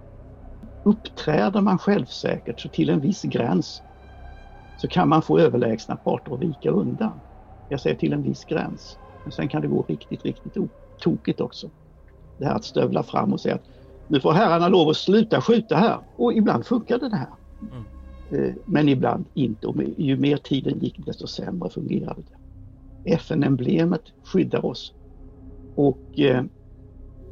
Uppträder 0.82 1.60
man 1.60 1.78
självsäkert 1.78 2.60
så 2.60 2.68
till 2.68 2.90
en 2.90 3.00
viss 3.00 3.22
gräns 3.22 3.82
så 4.76 4.88
kan 4.88 5.08
man 5.08 5.22
få 5.22 5.38
överlägsna 5.38 5.96
parter 5.96 6.34
att 6.34 6.40
vika 6.40 6.70
undan. 6.70 7.20
Jag 7.68 7.80
säger 7.80 7.96
till 7.96 8.12
en 8.12 8.22
viss 8.22 8.44
gräns. 8.44 8.98
Men 9.22 9.32
sen 9.32 9.48
kan 9.48 9.62
det 9.62 9.68
gå 9.68 9.82
riktigt, 9.82 10.24
riktigt 10.24 10.56
tokigt 11.02 11.40
också. 11.40 11.70
Det 12.38 12.44
här 12.46 12.54
att 12.54 12.64
stövla 12.64 13.02
fram 13.02 13.32
och 13.32 13.40
säga 13.40 13.54
att 13.54 13.64
nu 14.06 14.20
får 14.20 14.32
herrarna 14.32 14.68
lov 14.68 14.88
att 14.88 14.96
sluta 14.96 15.40
skjuta 15.40 15.76
här. 15.76 16.00
Och 16.16 16.32
ibland 16.32 16.66
funkade 16.66 17.08
det 17.08 17.16
här. 17.16 17.28
Eh, 18.30 18.54
Men 18.66 18.88
ibland 18.88 19.28
inte. 19.34 19.66
Och 19.66 19.82
ju 19.98 20.16
mer 20.16 20.36
tiden 20.36 20.78
gick 20.78 21.06
desto 21.06 21.26
sämre 21.26 21.70
fungerade 21.70 22.22
det. 22.22 23.12
FN-emblemet 23.14 24.02
skyddar 24.24 24.64
oss. 24.66 24.94
Och 25.74 26.18
eh, 26.18 26.44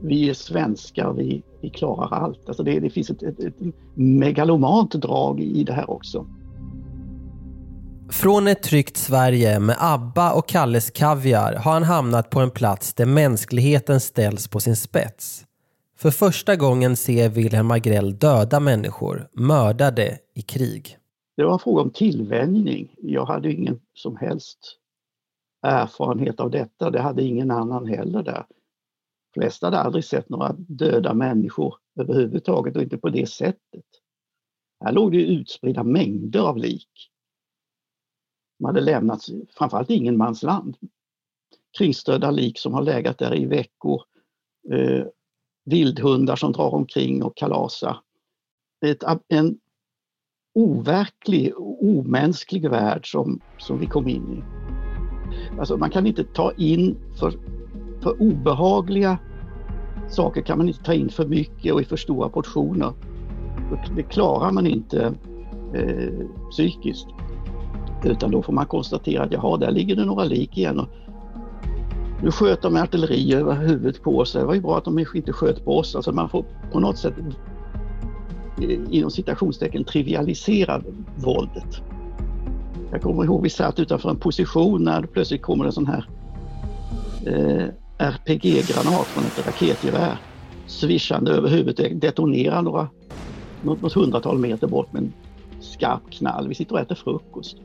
vi 0.02 0.30
är 0.30 0.34
svenskar, 0.34 1.12
vi, 1.12 1.42
vi 1.60 1.70
klarar 1.70 2.16
allt. 2.16 2.48
Alltså 2.48 2.62
det, 2.62 2.80
det 2.80 2.90
finns 2.90 3.10
ett, 3.10 3.22
ett, 3.22 3.40
ett 3.40 3.54
megalomant 3.94 4.92
drag 4.92 5.40
i 5.40 5.64
det 5.64 5.72
här 5.72 5.90
också. 5.90 6.26
Från 8.10 8.48
ett 8.48 8.62
tryggt 8.62 8.96
Sverige 8.96 9.60
med 9.60 9.76
ABBA 9.78 10.32
och 10.32 10.48
Kalles 10.48 10.90
Kaviar 10.90 11.54
har 11.54 11.72
han 11.72 11.82
hamnat 11.82 12.30
på 12.30 12.40
en 12.40 12.50
plats 12.50 12.94
där 12.94 13.06
mänskligheten 13.06 14.00
ställs 14.00 14.48
på 14.48 14.60
sin 14.60 14.76
spets. 14.76 15.44
För 15.96 16.10
första 16.10 16.56
gången 16.56 16.96
ser 16.96 17.28
Wilhelm 17.28 17.70
Agrell 17.70 18.18
döda 18.18 18.60
människor, 18.60 19.28
mördade 19.32 20.18
i 20.34 20.42
krig. 20.42 20.96
Det 21.36 21.44
var 21.44 21.52
en 21.52 21.58
fråga 21.58 21.82
om 21.82 21.90
tillvänjning. 21.90 22.94
Jag 22.96 23.26
hade 23.26 23.52
ingen 23.52 23.80
som 23.94 24.16
helst 24.16 24.58
erfarenhet 25.62 26.40
av 26.40 26.50
detta. 26.50 26.90
Det 26.90 27.00
hade 27.00 27.22
ingen 27.22 27.50
annan 27.50 27.86
heller 27.86 28.22
där. 28.22 28.44
Flesta 29.38 29.66
hade 29.66 29.78
aldrig 29.78 30.04
sett 30.04 30.28
några 30.28 30.52
döda 30.58 31.14
människor 31.14 31.74
överhuvudtaget 32.00 32.76
och 32.76 32.82
inte 32.82 32.98
på 32.98 33.08
det 33.08 33.28
sättet. 33.28 33.84
Här 34.84 34.92
låg 34.92 35.12
det 35.12 35.26
utspridda 35.26 35.84
mängder 35.84 36.40
av 36.40 36.56
lik. 36.56 37.10
De 38.58 38.64
hade 38.64 38.80
lämnats, 38.80 39.30
framförallt 39.50 39.90
ingenmansland. 39.90 40.76
Kringstödda 41.78 42.30
lik 42.30 42.58
som 42.58 42.74
har 42.74 42.82
legat 42.82 43.18
där 43.18 43.36
i 43.36 43.46
veckor. 43.46 44.02
Eh, 44.72 45.06
vildhundar 45.64 46.36
som 46.36 46.52
drar 46.52 46.74
omkring 46.74 47.22
och 47.22 47.36
kalasar. 47.36 48.00
Ett, 48.86 49.02
en 49.28 49.58
overklig, 50.54 51.52
omänsklig 51.80 52.70
värld 52.70 53.10
som, 53.10 53.40
som 53.58 53.78
vi 53.78 53.86
kom 53.86 54.08
in 54.08 54.32
i. 54.32 54.42
Alltså 55.58 55.76
man 55.76 55.90
kan 55.90 56.06
inte 56.06 56.24
ta 56.24 56.52
in 56.52 56.96
för, 57.20 57.30
för 58.02 58.22
obehagliga 58.22 59.18
saker 60.08 60.42
kan 60.42 60.58
man 60.58 60.68
inte 60.68 60.82
ta 60.82 60.94
in 60.94 61.08
för 61.08 61.26
mycket 61.26 61.72
och 61.72 61.80
i 61.80 61.84
för 61.84 61.96
stora 61.96 62.28
portioner. 62.28 62.92
Det 63.96 64.02
klarar 64.02 64.52
man 64.52 64.66
inte 64.66 65.14
eh, 65.74 66.26
psykiskt. 66.50 67.06
Utan 68.04 68.30
då 68.30 68.42
får 68.42 68.52
man 68.52 68.66
konstatera 68.66 69.22
att 69.22 69.32
jaha, 69.32 69.56
där 69.56 69.70
ligger 69.70 69.96
det 69.96 70.04
några 70.04 70.24
lik 70.24 70.58
igen. 70.58 70.80
Och 70.80 70.88
nu 72.22 72.30
sköt 72.30 72.62
de 72.62 72.72
med 72.72 72.82
artilleri 72.82 73.34
över 73.34 73.54
huvudet 73.54 74.02
på 74.02 74.18
oss. 74.18 74.32
Det 74.32 74.44
var 74.44 74.54
ju 74.54 74.60
bra 74.60 74.78
att 74.78 74.84
de 74.84 74.98
inte 75.14 75.32
sköt 75.32 75.64
på 75.64 75.78
oss. 75.78 75.96
Alltså 75.96 76.12
man 76.12 76.28
får 76.28 76.44
på 76.72 76.80
något 76.80 76.98
sätt 76.98 77.14
eh, 78.62 78.78
inom 78.90 79.10
citationstecken 79.10 79.84
trivialisera 79.84 80.82
våldet. 81.16 81.82
Jag 82.90 83.02
kommer 83.02 83.24
ihåg 83.24 83.42
vi 83.42 83.50
satt 83.50 83.80
utanför 83.80 84.10
en 84.10 84.16
position 84.16 84.84
när 84.84 85.02
det 85.02 85.06
plötsligt 85.06 85.42
kommer 85.42 85.64
en 85.64 85.72
sån 85.72 85.86
här 85.86 86.08
eh, 87.26 87.68
RPG-granat 87.98 89.06
från 89.06 89.24
ett 89.24 89.46
raketgevär 89.46 90.18
svischande 90.66 91.32
över 91.32 91.48
huvudet. 91.48 92.00
Detonerar 92.00 92.62
några, 92.62 92.88
något, 93.62 93.82
något 93.82 93.92
hundratal 93.92 94.38
meter 94.38 94.66
bort 94.66 94.92
med 94.92 95.02
en 95.02 95.12
skarp 95.60 96.10
knall. 96.10 96.48
Vi 96.48 96.54
sitter 96.54 96.74
och 96.74 96.80
äter 96.80 96.94
frukost. 96.94 97.56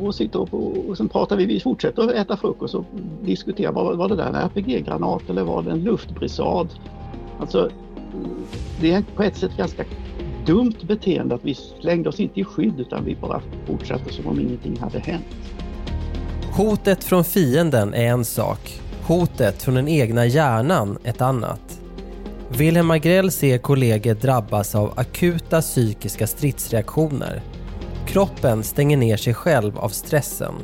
Och, 0.00 0.14
sitter 0.14 0.40
och, 0.40 0.88
och 0.88 0.96
sen 0.96 1.08
pratar 1.08 1.36
vi, 1.36 1.46
vi 1.46 1.60
fortsätter 1.60 2.02
att 2.02 2.10
äta 2.10 2.36
frukost 2.36 2.74
och 2.74 2.84
diskuterar, 3.22 3.72
var, 3.72 3.94
var 3.94 4.08
det 4.08 4.16
där 4.16 4.26
en 4.26 4.34
RPG-granat 4.34 5.30
eller 5.30 5.42
var 5.42 5.62
det 5.62 5.70
en 5.70 5.84
luftbrisad? 5.84 6.68
Alltså, 7.40 7.70
det 8.80 8.92
är 8.92 9.02
på 9.16 9.22
ett 9.22 9.36
sätt 9.36 9.56
ganska 9.56 9.84
dumt 10.46 10.76
beteende 10.82 11.34
att 11.34 11.44
vi 11.44 11.54
slängde 11.54 12.08
oss 12.08 12.20
inte 12.20 12.40
i 12.40 12.44
skydd 12.44 12.80
utan 12.80 13.04
vi 13.04 13.16
bara 13.16 13.42
fortsatte 13.66 14.12
som 14.12 14.26
om 14.26 14.40
ingenting 14.40 14.78
hade 14.78 14.98
hänt. 14.98 15.24
Hotet 16.56 17.04
från 17.04 17.24
fienden 17.24 17.94
är 17.94 18.06
en 18.06 18.24
sak. 18.24 18.81
Hotet 19.06 19.62
från 19.62 19.74
den 19.74 19.88
egna 19.88 20.26
hjärnan 20.26 20.98
ett 21.04 21.20
annat. 21.20 21.80
Wilhelm 22.48 22.90
Agrell 22.90 23.30
ser 23.30 23.58
kollegor 23.58 24.14
drabbas 24.14 24.74
av 24.74 24.92
akuta 24.96 25.60
psykiska 25.60 26.26
stridsreaktioner. 26.26 27.42
Kroppen 28.06 28.62
stänger 28.62 28.96
ner 28.96 29.16
sig 29.16 29.34
själv 29.34 29.78
av 29.78 29.88
stressen. 29.88 30.54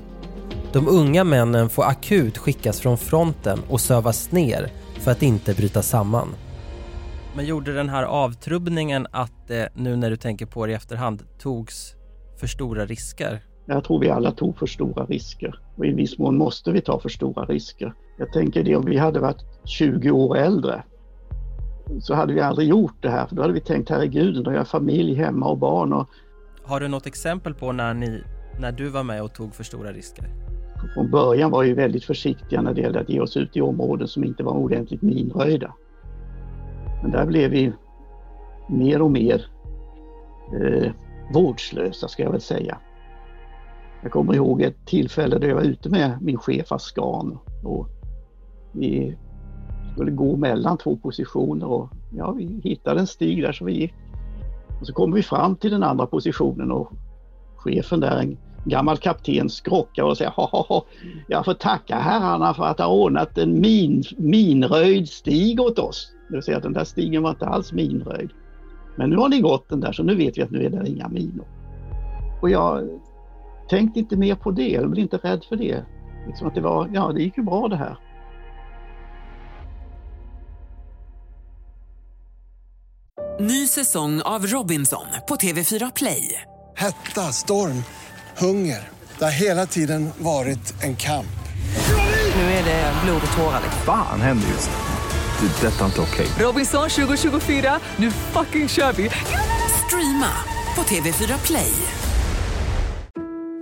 De 0.73 0.88
unga 0.88 1.25
männen 1.25 1.68
får 1.68 1.85
akut 1.85 2.38
skickas 2.38 2.80
från 2.80 2.99
fronten 2.99 3.59
och 3.68 3.80
sövas 3.80 4.33
ner 4.33 4.73
för 5.00 5.11
att 5.11 5.23
inte 5.23 5.54
bryta 5.54 5.83
samman. 5.83 6.28
Men 7.37 7.47
gjorde 7.47 7.73
den 7.73 7.88
här 7.88 8.02
avtrubbningen 8.02 9.07
att 9.11 9.49
det, 9.49 9.68
nu 9.75 9.97
när 9.97 10.11
du 10.11 10.16
tänker 10.16 10.47
på 10.47 10.66
det 10.66 10.73
i 10.73 10.75
efterhand, 10.75 11.23
togs 11.38 11.95
för 12.40 12.47
stora 12.47 12.87
risker? 12.87 13.42
Jag 13.71 13.85
tror 13.85 14.01
vi 14.01 14.11
alla 14.11 14.31
tog 14.31 14.59
för 14.59 14.67
stora 14.67 15.05
risker 15.05 15.61
och 15.77 15.87
i 15.87 15.93
viss 15.93 16.19
mån 16.19 16.39
måste 16.39 16.73
vi 16.73 16.81
ta 16.81 17.01
för 17.01 17.09
stora 17.09 17.45
risker. 17.45 17.95
Jag 18.19 18.33
tänker 18.33 18.63
det 18.63 18.77
om 18.77 18.85
vi 18.85 18.97
hade 18.97 19.21
varit 19.21 19.45
20 19.65 20.11
år 20.11 20.37
äldre 20.37 20.83
så 22.01 22.15
hade 22.15 22.35
vi 22.35 22.41
aldrig 22.41 22.69
gjort 22.69 22.97
det 23.01 23.09
här 23.09 23.27
för 23.27 23.37
då 23.37 23.43
hade 23.43 23.55
vi 23.55 23.61
tänkt 23.61 23.91
herregud, 23.91 24.37
nu 24.37 24.45
har 24.45 24.53
jag 24.53 24.69
familj 24.69 25.15
hemma 25.15 25.49
och 25.49 25.59
barn. 25.59 25.93
Och... 25.93 26.09
Har 26.63 26.81
du 26.81 26.89
något 26.89 27.07
exempel 27.07 27.55
på 27.55 27.73
när, 27.73 27.95
ni, 27.95 28.23
när 28.61 28.73
du 28.73 28.89
var 28.89 29.03
med 29.03 29.23
och 29.23 29.33
tog 29.33 29.55
för 29.55 29.65
stora 29.65 29.93
risker? 29.93 30.25
Från 30.95 31.11
början 31.11 31.51
var 31.51 31.65
vi 31.65 31.73
väldigt 31.73 32.05
försiktiga 32.05 32.63
när 32.63 32.75
det 32.75 32.81
gällde 32.81 33.01
att 33.01 33.09
ge 33.09 33.21
oss 33.21 33.37
ut 33.37 33.57
i 33.57 33.61
områden 33.61 34.09
som 34.09 34.25
inte 34.25 34.43
var 34.43 34.53
ordentligt 34.53 35.03
minröjda. 35.03 35.75
Men 37.03 37.11
där 37.11 37.27
blev 37.27 37.51
vi 37.51 37.73
mer 38.69 39.03
och 39.03 39.11
mer 39.11 39.47
eh, 40.55 40.93
vårdslösa 41.35 42.09
ska 42.09 42.23
jag 42.23 42.33
väl 42.33 42.41
säga. 42.41 42.79
Jag 44.02 44.12
kommer 44.12 44.35
ihåg 44.35 44.62
ett 44.62 44.87
tillfälle 44.87 45.38
där 45.38 45.49
jag 45.49 45.55
var 45.55 45.62
ute 45.62 45.88
med 45.88 46.19
min 46.23 46.38
chef 46.38 46.73
Askan 46.73 47.38
och 47.64 47.88
vi 48.73 49.17
skulle 49.93 50.11
gå 50.11 50.37
mellan 50.37 50.78
två 50.78 50.97
positioner 50.97 51.67
och 51.67 51.90
ja, 52.17 52.33
vi 52.33 52.61
hittade 52.64 53.00
en 53.00 53.07
stig 53.07 53.43
där 53.43 53.52
så 53.52 53.64
vi 53.64 53.73
gick. 53.73 53.95
Och 54.81 54.87
så 54.87 54.93
kom 54.93 55.12
vi 55.12 55.23
fram 55.23 55.57
till 55.57 55.71
den 55.71 55.83
andra 55.83 56.07
positionen 56.07 56.73
och 56.73 56.93
chefen 57.57 58.00
där, 58.00 58.19
en 58.21 58.38
gammal 58.64 58.97
kapten, 58.97 59.49
skrockar 59.49 60.02
och 60.02 60.17
säger 60.17 60.31
ha, 60.31 60.85
jag 61.28 61.45
får 61.45 61.55
tacka 61.55 61.97
herrarna 61.97 62.55
för 62.55 62.64
att 62.64 62.78
ha 62.78 62.87
ordnat 62.87 63.38
en 63.38 63.61
min, 63.61 64.02
minröjd 64.17 65.09
stig 65.09 65.61
åt 65.61 65.78
oss. 65.78 66.12
Det 66.28 66.35
vill 66.35 66.43
säga 66.43 66.57
att 66.57 66.62
den 66.62 66.73
där 66.73 66.85
stigen 66.85 67.23
var 67.23 67.31
inte 67.31 67.47
alls 67.47 67.73
minröjd. 67.73 68.31
Men 68.97 69.11
nu 69.11 69.17
har 69.17 69.28
ni 69.28 69.40
gått 69.40 69.69
den 69.69 69.81
där 69.81 69.93
så 69.93 70.02
nu 70.02 70.14
vet 70.14 70.38
vi 70.38 70.43
att 70.43 70.50
nu 70.50 70.64
är 70.64 70.71
det 70.71 70.88
inga 70.88 71.09
minor. 71.09 71.47
Och 72.43 72.50
jag 72.50 72.88
tänkte 73.69 74.01
inte 74.01 74.17
mer 74.17 74.35
på 74.35 74.51
det, 74.51 74.69
jag 74.69 74.91
blev 74.91 75.03
inte 75.03 75.17
rädd 75.17 75.45
för 75.49 75.57
det. 75.57 75.85
Liksom 76.27 76.47
att 76.47 76.55
det 76.55 76.61
var, 76.61 76.91
ja 76.93 77.13
det 77.13 77.23
gick 77.23 77.39
ju 77.39 77.43
bra 77.43 77.69
det 77.69 77.77
här. 77.77 77.99
Ny 83.41 83.67
säsong 83.67 84.23
av 84.23 84.47
Robinson 84.47 85.07
på 85.29 85.37
TV4 85.37 85.93
Play. 85.95 86.43
Hetta, 86.77 87.33
storm, 87.33 87.85
hunger. 88.39 88.89
Det 89.19 89.25
har 89.25 89.41
hela 89.41 89.67
tiden 89.67 90.11
varit 90.19 90.83
en 90.83 90.97
kamp. 90.97 91.39
Nu 92.35 92.43
är 92.43 92.65
det 92.65 92.93
blod 93.05 93.23
och 93.31 93.37
tårar. 93.37 93.61
Fan 93.87 94.21
händer 94.21 94.49
just 94.49 94.71
nu. 94.71 95.49
Det. 95.49 95.67
är 95.67 95.71
Detta 95.71 95.81
är 95.81 95.87
inte 95.87 96.01
okej. 96.01 96.27
Robinson 96.39 96.89
2024, 96.89 97.81
nu 97.97 98.11
fucking 98.11 98.69
kör 98.69 98.93
vi! 98.93 99.11
Streama 99.87 100.33
på 100.75 100.83
TV4 100.83 101.47
Play. 101.47 101.98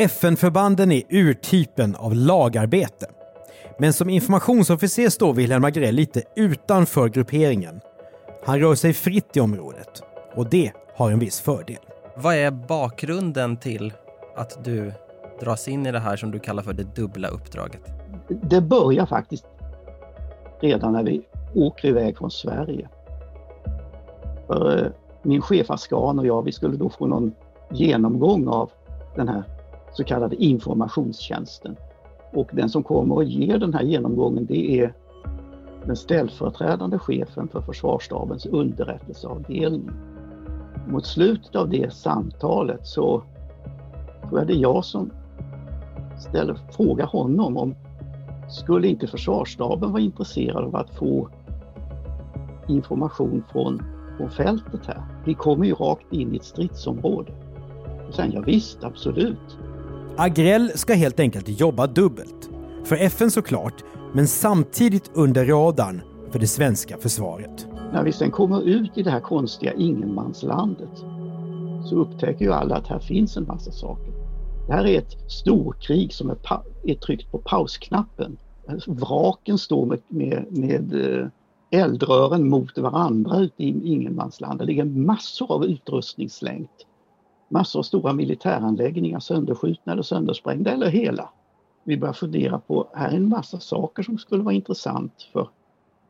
FN-förbanden 0.00 0.92
är 0.92 1.02
urtypen 1.08 1.96
av 1.96 2.14
lagarbete. 2.14 3.06
Men 3.78 3.92
som 3.92 4.10
informationsofficer 4.10 5.08
står 5.08 5.34
Wilhelm 5.34 5.64
Agrell 5.64 5.94
lite 5.94 6.22
utanför 6.36 7.08
grupperingen 7.08 7.80
han 8.44 8.60
rör 8.60 8.74
sig 8.74 8.92
fritt 8.92 9.36
i 9.36 9.40
området 9.40 10.02
och 10.34 10.50
det 10.50 10.72
har 10.96 11.10
en 11.10 11.18
viss 11.18 11.40
fördel. 11.40 11.78
Vad 12.16 12.34
är 12.34 12.50
bakgrunden 12.50 13.56
till 13.56 13.92
att 14.36 14.64
du 14.64 14.92
dras 15.40 15.68
in 15.68 15.86
i 15.86 15.92
det 15.92 15.98
här 15.98 16.16
som 16.16 16.30
du 16.30 16.38
kallar 16.38 16.62
för 16.62 16.72
det 16.72 16.96
dubbla 16.96 17.28
uppdraget? 17.28 17.82
Det 18.28 18.60
börjar 18.60 19.06
faktiskt 19.06 19.46
redan 20.60 20.92
när 20.92 21.02
vi 21.02 21.22
åker 21.54 21.88
iväg 21.88 22.18
från 22.18 22.30
Sverige. 22.30 22.88
För 24.46 24.84
eh, 24.84 24.92
min 25.22 25.42
chef 25.42 25.70
Askan 25.70 26.18
och 26.18 26.26
jag, 26.26 26.42
vi 26.42 26.52
skulle 26.52 26.76
då 26.76 26.90
få 26.90 27.06
någon 27.06 27.34
genomgång 27.70 28.48
av 28.48 28.70
den 29.16 29.28
här 29.28 29.44
så 29.92 30.04
kallade 30.04 30.36
informationstjänsten. 30.36 31.76
Och 32.32 32.50
den 32.52 32.68
som 32.68 32.82
kommer 32.82 33.14
och 33.14 33.24
ger 33.24 33.58
den 33.58 33.74
här 33.74 33.82
genomgången 33.82 34.46
det 34.46 34.80
är 34.80 34.94
den 35.86 35.96
ställföreträdande 35.96 36.98
chefen 36.98 37.48
för 37.48 37.60
försvarsstabens 37.60 38.46
underrättelseavdelning. 38.46 39.90
Mot 40.88 41.06
slutet 41.06 41.56
av 41.56 41.68
det 41.68 41.92
samtalet 41.92 42.86
så 42.86 43.22
tror 44.28 44.40
jag 44.40 44.46
det 44.46 44.52
är 44.52 44.62
jag 44.62 44.84
som 44.84 45.10
ställer, 46.18 46.58
frågar 46.76 47.06
honom 47.06 47.56
om 47.56 47.74
skulle 48.48 48.88
inte 48.88 49.06
försvarsstaben 49.06 49.92
vara 49.92 50.02
intresserad 50.02 50.64
av 50.64 50.76
att 50.76 50.90
få 50.90 51.28
information 52.68 53.44
från, 53.52 53.82
från 54.16 54.30
fältet 54.30 54.86
här? 54.86 55.02
Vi 55.24 55.34
kommer 55.34 55.66
ju 55.66 55.74
rakt 55.74 56.12
in 56.12 56.34
i 56.34 56.36
ett 56.36 56.44
stridsområde. 56.44 57.32
Och 58.08 58.14
sen, 58.14 58.32
ja, 58.32 58.40
visst, 58.40 58.84
absolut. 58.84 59.58
Agrell 60.16 60.70
ska 60.74 60.94
helt 60.94 61.20
enkelt 61.20 61.60
jobba 61.60 61.86
dubbelt. 61.86 62.50
För 62.84 62.96
FN 62.96 63.30
såklart, 63.30 63.84
men 64.14 64.26
samtidigt 64.26 65.10
under 65.14 65.44
radarn 65.44 66.02
för 66.30 66.38
det 66.38 66.46
svenska 66.46 66.96
försvaret. 66.96 67.66
När 67.92 68.04
vi 68.04 68.12
sen 68.12 68.30
kommer 68.30 68.62
ut 68.62 68.98
i 68.98 69.02
det 69.02 69.10
här 69.10 69.20
konstiga 69.20 69.72
ingenmanslandet 69.72 70.98
så 71.84 71.96
upptäcker 71.96 72.44
ju 72.44 72.52
alla 72.52 72.76
att 72.76 72.86
här 72.86 72.98
finns 72.98 73.36
en 73.36 73.46
massa 73.46 73.72
saker. 73.72 74.12
Det 74.66 74.72
här 74.72 74.86
är 74.86 74.98
ett 74.98 75.30
storkrig 75.30 76.12
som 76.12 76.30
är, 76.30 76.36
är 76.84 76.94
tryckt 76.94 77.30
på 77.30 77.38
pausknappen. 77.38 78.36
Vraken 78.86 79.58
står 79.58 79.86
med, 79.86 80.00
med, 80.08 80.46
med 80.50 80.94
eh, 80.94 81.26
eldrören 81.70 82.48
mot 82.48 82.78
varandra 82.78 83.38
ute 83.38 83.62
i 83.62 83.68
ingenmansland. 83.84 84.58
Det 84.58 84.64
ligger 84.64 84.84
massor 84.84 85.52
av 85.52 85.64
utrustning 85.64 86.30
slängt. 86.30 86.86
Massor 87.50 87.78
av 87.78 87.82
stora 87.82 88.12
militäranläggningar 88.12 89.20
sönderskjutna 89.20 89.92
eller 89.92 90.02
söndersprängda 90.02 90.70
eller 90.70 90.86
hela 90.86 91.30
vi 91.84 91.96
börjar 91.96 92.12
fundera 92.12 92.58
på, 92.58 92.88
här 92.92 93.10
är 93.10 93.16
en 93.16 93.28
massa 93.28 93.60
saker 93.60 94.02
som 94.02 94.18
skulle 94.18 94.42
vara 94.42 94.54
intressant 94.54 95.28
för 95.32 95.48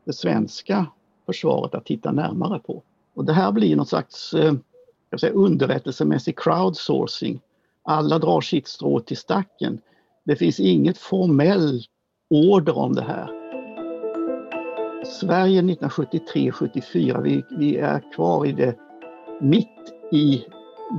det 0.05 0.13
svenska 0.13 0.85
försvaret 1.25 1.75
att 1.75 1.85
titta 1.85 2.11
närmare 2.11 2.59
på. 2.59 2.83
Och 3.13 3.25
det 3.25 3.33
här 3.33 3.51
blir 3.51 3.75
något 3.75 3.89
slags 3.89 4.33
eh, 4.33 4.53
jag 5.09 5.19
säga, 5.19 5.33
underrättelsemässig 5.33 6.39
crowdsourcing. 6.39 7.39
Alla 7.83 8.19
drar 8.19 8.41
sitt 8.41 8.67
strå 8.67 8.99
till 8.99 9.17
stacken. 9.17 9.81
Det 10.23 10.35
finns 10.35 10.59
inget 10.59 10.97
formell 10.97 11.81
order 12.29 12.77
om 12.77 12.93
det 12.93 13.01
här. 13.01 13.29
Sverige 15.05 15.61
1973-74, 15.61 17.21
vi, 17.21 17.43
vi 17.49 17.77
är 17.77 18.13
kvar 18.15 18.45
i 18.45 18.51
det 18.51 18.75
mitt 19.41 19.93
i 20.11 20.45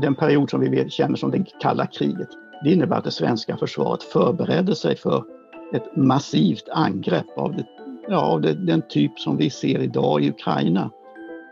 den 0.00 0.14
period 0.14 0.50
som 0.50 0.61
vi 0.61 0.90
känner 0.90 1.16
som 1.16 1.31
det 1.31 1.44
kalla 1.61 1.87
kriget. 1.87 2.28
Det 2.64 2.72
innebär 2.72 2.96
att 2.96 3.05
det 3.05 3.11
svenska 3.11 3.57
försvaret 3.57 4.02
förberedde 4.02 4.74
sig 4.74 4.96
för 4.96 5.24
ett 5.72 5.96
massivt 5.96 6.68
angrepp 6.72 7.38
av, 7.38 7.57
det, 7.57 7.66
ja, 8.09 8.20
av 8.20 8.40
det, 8.40 8.55
den 8.55 8.83
typ 8.88 9.18
som 9.18 9.37
vi 9.37 9.50
ser 9.50 9.83
idag 9.83 10.22
i 10.22 10.31
Ukraina 10.31 10.90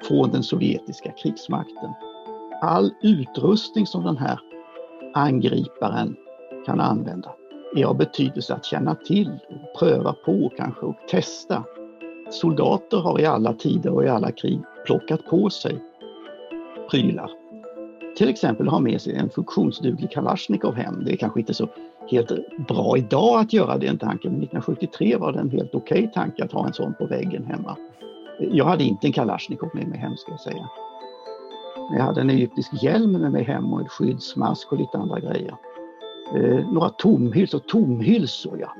från 0.08 0.30
den 0.30 0.42
sovjetiska 0.42 1.12
krigsmakten. 1.12 1.90
All 2.62 2.90
utrustning 3.02 3.86
som 3.86 4.04
den 4.04 4.16
här 4.16 4.38
angriparen 5.14 6.16
kan 6.66 6.80
använda 6.80 7.34
är 7.76 7.84
av 7.84 7.96
betydelse 7.96 8.54
att 8.54 8.64
känna 8.64 8.94
till, 8.94 9.38
och 9.48 9.78
pröva 9.78 10.12
på 10.12 10.52
kanske 10.56 10.86
och 10.86 10.96
testa. 11.10 11.64
Soldater 12.30 12.96
har 12.96 13.20
i 13.20 13.26
alla 13.26 13.52
tider 13.52 13.90
och 13.90 14.04
i 14.04 14.08
alla 14.08 14.32
krig 14.32 14.60
plockat 14.86 15.26
på 15.26 15.50
sig 15.50 15.84
prylar 16.90 17.39
till 18.16 18.28
exempel 18.28 18.68
ha 18.68 18.80
med 18.80 19.00
sig 19.00 19.14
en 19.14 19.30
funktionsduglig 19.30 20.10
Kalashnikov 20.10 20.74
hem. 20.74 21.04
Det 21.04 21.12
är 21.12 21.16
kanske 21.16 21.40
inte 21.40 21.54
så 21.54 21.68
helt 22.10 22.32
bra 22.68 22.96
idag 22.96 23.40
att 23.40 23.52
göra 23.52 23.78
den 23.78 23.98
tanken, 23.98 24.32
men 24.32 24.42
1973 24.42 25.16
var 25.16 25.32
det 25.32 25.38
en 25.38 25.50
helt 25.50 25.74
okej 25.74 25.98
okay 25.98 26.12
tanke 26.12 26.44
att 26.44 26.52
ha 26.52 26.66
en 26.66 26.72
sån 26.72 26.94
på 26.94 27.06
väggen 27.06 27.44
hemma. 27.44 27.76
Jag 28.38 28.64
hade 28.64 28.84
inte 28.84 29.06
en 29.06 29.12
Kalashnikov 29.12 29.70
med 29.74 29.88
mig 29.88 29.98
hem 29.98 30.16
ska 30.16 30.32
jag 30.32 30.40
säga. 30.40 30.68
Men 31.90 31.98
jag 31.98 32.04
hade 32.04 32.20
en 32.20 32.30
egyptisk 32.30 32.82
hjälm 32.82 33.12
med 33.12 33.32
mig 33.32 33.44
hem 33.44 33.72
och 33.72 33.80
en 33.80 33.88
skyddsmask 33.88 34.72
och 34.72 34.78
lite 34.78 34.98
andra 34.98 35.20
grejer. 35.20 35.54
Eh, 36.36 36.72
några 36.72 36.88
tomhylsor, 36.88 37.58
tomhylsor 37.58 38.60
ja. 38.60 38.76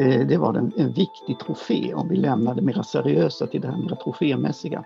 Eh, 0.00 0.26
det 0.26 0.36
var 0.36 0.54
en, 0.54 0.72
en 0.76 0.92
viktig 0.92 1.38
trofé 1.38 1.94
om 1.94 2.08
vi 2.08 2.16
lämnar 2.16 2.54
det 2.54 2.62
mera 2.62 2.82
seriösa 2.82 3.46
till 3.46 3.60
det 3.60 3.68
här 3.68 3.76
mera 3.76 3.96
trofémässiga. 3.96 4.84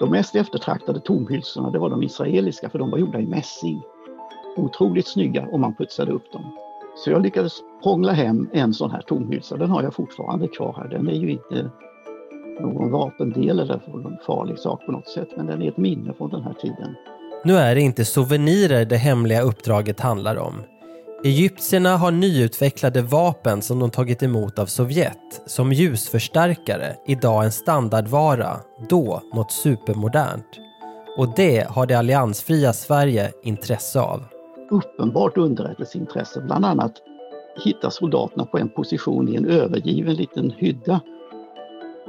De 0.00 0.10
mest 0.10 0.36
eftertraktade 0.36 1.00
tomhylsorna 1.00 1.70
det 1.70 1.78
var 1.78 1.90
de 1.90 2.02
israeliska 2.02 2.70
för 2.70 2.78
de 2.78 2.90
var 2.90 2.98
gjorda 2.98 3.20
i 3.20 3.26
mässing. 3.26 3.82
Otroligt 4.56 5.06
snygga 5.06 5.48
om 5.52 5.60
man 5.60 5.74
putsade 5.74 6.12
upp 6.12 6.32
dem. 6.32 6.52
Så 6.96 7.10
jag 7.10 7.22
lyckades 7.22 7.52
prångla 7.82 8.12
hem 8.12 8.48
en 8.52 8.74
sån 8.74 8.90
här 8.90 9.02
tomhylsa. 9.02 9.56
Den 9.56 9.70
har 9.70 9.82
jag 9.82 9.94
fortfarande 9.94 10.48
kvar 10.48 10.74
här. 10.76 10.88
Den 10.88 11.08
är 11.08 11.12
ju 11.12 11.30
inte 11.30 11.70
någon 12.60 12.90
vapendel 12.90 13.60
eller 13.60 13.82
någon 13.86 14.16
farlig 14.26 14.58
sak 14.58 14.86
på 14.86 14.92
något 14.92 15.08
sätt, 15.08 15.28
men 15.36 15.46
den 15.46 15.62
är 15.62 15.68
ett 15.68 15.76
minne 15.76 16.12
från 16.12 16.30
den 16.30 16.42
här 16.42 16.54
tiden. 16.54 16.94
Nu 17.44 17.54
är 17.54 17.74
det 17.74 17.80
inte 17.80 18.04
souvenirer 18.04 18.84
det 18.84 18.96
hemliga 18.96 19.42
uppdraget 19.42 20.00
handlar 20.00 20.36
om. 20.36 20.54
Egyptierna 21.24 21.96
har 21.96 22.10
nyutvecklade 22.10 23.02
vapen 23.02 23.62
som 23.62 23.78
de 23.78 23.90
tagit 23.90 24.22
emot 24.22 24.58
av 24.58 24.66
Sovjet 24.66 25.42
som 25.46 25.72
ljusförstärkare, 25.72 26.96
idag 27.06 27.44
en 27.44 27.52
standardvara, 27.52 28.56
då 28.88 29.22
något 29.34 29.52
supermodernt. 29.52 30.60
Och 31.18 31.34
det 31.36 31.70
har 31.70 31.86
det 31.86 31.94
alliansfria 31.94 32.72
Sverige 32.72 33.32
intresse 33.42 34.00
av. 34.00 34.24
Uppenbart 34.70 35.36
underrättelseintresse, 35.36 36.40
bland 36.40 36.64
annat 36.64 36.92
hittar 37.64 37.90
soldaterna 37.90 38.44
på 38.44 38.58
en 38.58 38.68
position 38.68 39.28
i 39.28 39.36
en 39.36 39.46
övergiven 39.46 40.14
liten 40.14 40.50
hydda 40.50 41.00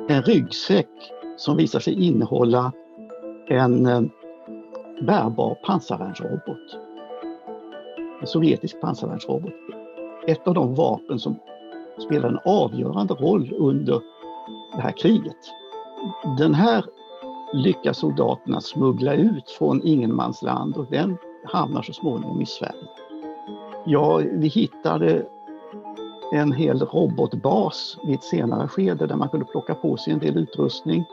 en 0.09 0.23
ryggsäck 0.23 0.89
som 1.37 1.57
visar 1.57 1.79
sig 1.79 2.07
innehålla 2.07 2.71
en 3.49 3.85
eh, 3.85 4.01
bärbar 5.01 5.55
pansarvärnsrobot. 5.65 6.90
En 8.21 8.27
sovjetisk 8.27 8.81
pansarvärnsrobot. 8.81 9.53
Ett 10.27 10.47
av 10.47 10.53
de 10.53 10.75
vapen 10.75 11.19
som 11.19 11.39
spelar 12.07 12.29
en 12.29 12.39
avgörande 12.45 13.13
roll 13.13 13.53
under 13.57 14.01
det 14.75 14.81
här 14.81 14.91
kriget. 14.97 15.37
Den 16.37 16.53
här 16.53 16.85
lyckas 17.53 17.97
soldaterna 17.97 18.61
smuggla 18.61 19.13
ut 19.13 19.49
från 19.49 19.81
ingenmansland 19.83 20.77
och 20.77 20.85
den 20.89 21.17
hamnar 21.45 21.81
så 21.81 21.93
småningom 21.93 22.41
i 22.41 22.45
Sverige. 22.45 22.87
Ja, 23.85 24.21
vi 24.31 24.47
hittade 24.47 25.25
en 26.33 26.51
hel 26.51 26.79
robotbas 26.79 27.97
vid 28.03 28.15
ett 28.15 28.23
senare 28.23 28.67
skede 28.67 29.07
där 29.07 29.15
man 29.15 29.29
kunde 29.29 29.45
plocka 29.45 29.75
på 29.75 29.97
sig 29.97 30.13
en 30.13 30.19
del 30.19 30.37
utrustning 30.37 31.05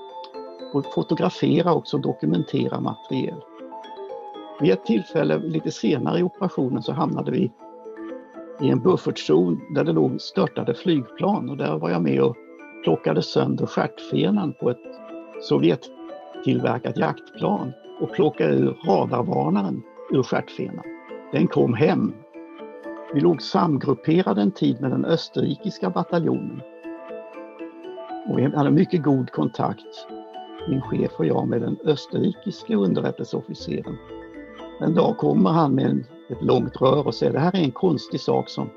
och 0.74 0.86
fotografera 0.94 1.74
också 1.74 1.96
och 1.96 2.02
dokumentera 2.02 2.80
materiel. 2.80 3.40
Vid 4.60 4.72
ett 4.72 4.84
tillfälle 4.84 5.38
lite 5.38 5.70
senare 5.70 6.18
i 6.18 6.22
operationen 6.22 6.82
så 6.82 6.92
hamnade 6.92 7.30
vi 7.30 7.52
i 8.60 8.68
en 8.68 8.80
buffertzon 8.80 9.60
där 9.74 9.84
det 9.84 9.92
låg 9.92 10.20
störtade 10.20 10.74
flygplan 10.74 11.50
och 11.50 11.56
där 11.56 11.78
var 11.78 11.90
jag 11.90 12.02
med 12.02 12.20
och 12.22 12.36
plockade 12.84 13.22
sönder 13.22 13.66
stjärtfenan 13.66 14.52
på 14.60 14.70
ett 14.70 14.82
Sovjettillverkat 15.40 16.98
jaktplan 16.98 17.72
och 18.00 18.12
plockade 18.12 18.54
ur 18.54 18.76
radarvarnaren 18.86 19.82
ur 20.10 20.22
stjärtfenan. 20.22 20.84
Den 21.32 21.46
kom 21.46 21.74
hem 21.74 22.12
vi 23.14 23.20
låg 23.20 23.42
samgrupperade 23.42 24.42
en 24.42 24.50
tid 24.50 24.80
med 24.80 24.90
den 24.90 25.04
österrikiska 25.04 25.90
bataljonen. 25.90 26.60
Och 28.28 28.38
vi 28.38 28.42
hade 28.42 28.70
mycket 28.70 29.02
god 29.02 29.30
kontakt, 29.30 30.08
min 30.68 30.80
chef 30.80 31.12
och 31.16 31.26
jag, 31.26 31.48
med 31.48 31.60
den 31.60 31.76
österrikiske 31.84 32.74
underrättelseofficeren. 32.74 33.96
En 34.80 34.94
dag 34.94 35.16
kommer 35.18 35.50
han 35.50 35.74
med 35.74 36.04
ett 36.30 36.42
långt 36.42 36.80
rör 36.80 37.06
och 37.06 37.14
säger 37.14 37.32
det 37.32 37.38
här 37.38 37.56
är 37.56 37.60
en 37.60 37.70
konstig 37.70 38.20
sak 38.20 38.48
som, 38.48 38.70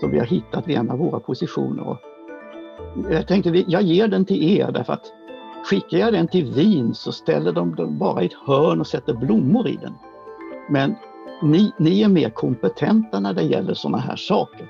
som 0.00 0.10
vi 0.10 0.18
har 0.18 0.26
hittat 0.26 0.68
vid 0.68 0.76
en 0.76 0.90
av 0.90 0.98
våra 0.98 1.20
positioner. 1.20 1.88
Och 1.88 1.98
jag 3.10 3.28
tänkte 3.28 3.64
jag 3.66 3.82
ger 3.82 4.08
den 4.08 4.24
till 4.24 4.58
er 4.58 4.72
därför 4.72 4.92
att 4.92 5.12
skickar 5.64 5.98
jag 5.98 6.12
den 6.12 6.28
till 6.28 6.52
Wien 6.52 6.94
så 6.94 7.12
ställer 7.12 7.52
de 7.52 7.74
den 7.74 7.98
bara 7.98 8.22
i 8.22 8.26
ett 8.26 8.46
hörn 8.46 8.80
och 8.80 8.86
sätter 8.86 9.14
blommor 9.14 9.68
i 9.68 9.76
den. 9.76 9.94
Men 10.70 10.94
ni, 11.42 11.72
ni 11.78 12.02
är 12.02 12.08
mer 12.08 12.30
kompetenta 12.30 13.20
när 13.20 13.34
det 13.34 13.42
gäller 13.42 13.74
sådana 13.74 13.98
här 13.98 14.16
saker. 14.16 14.68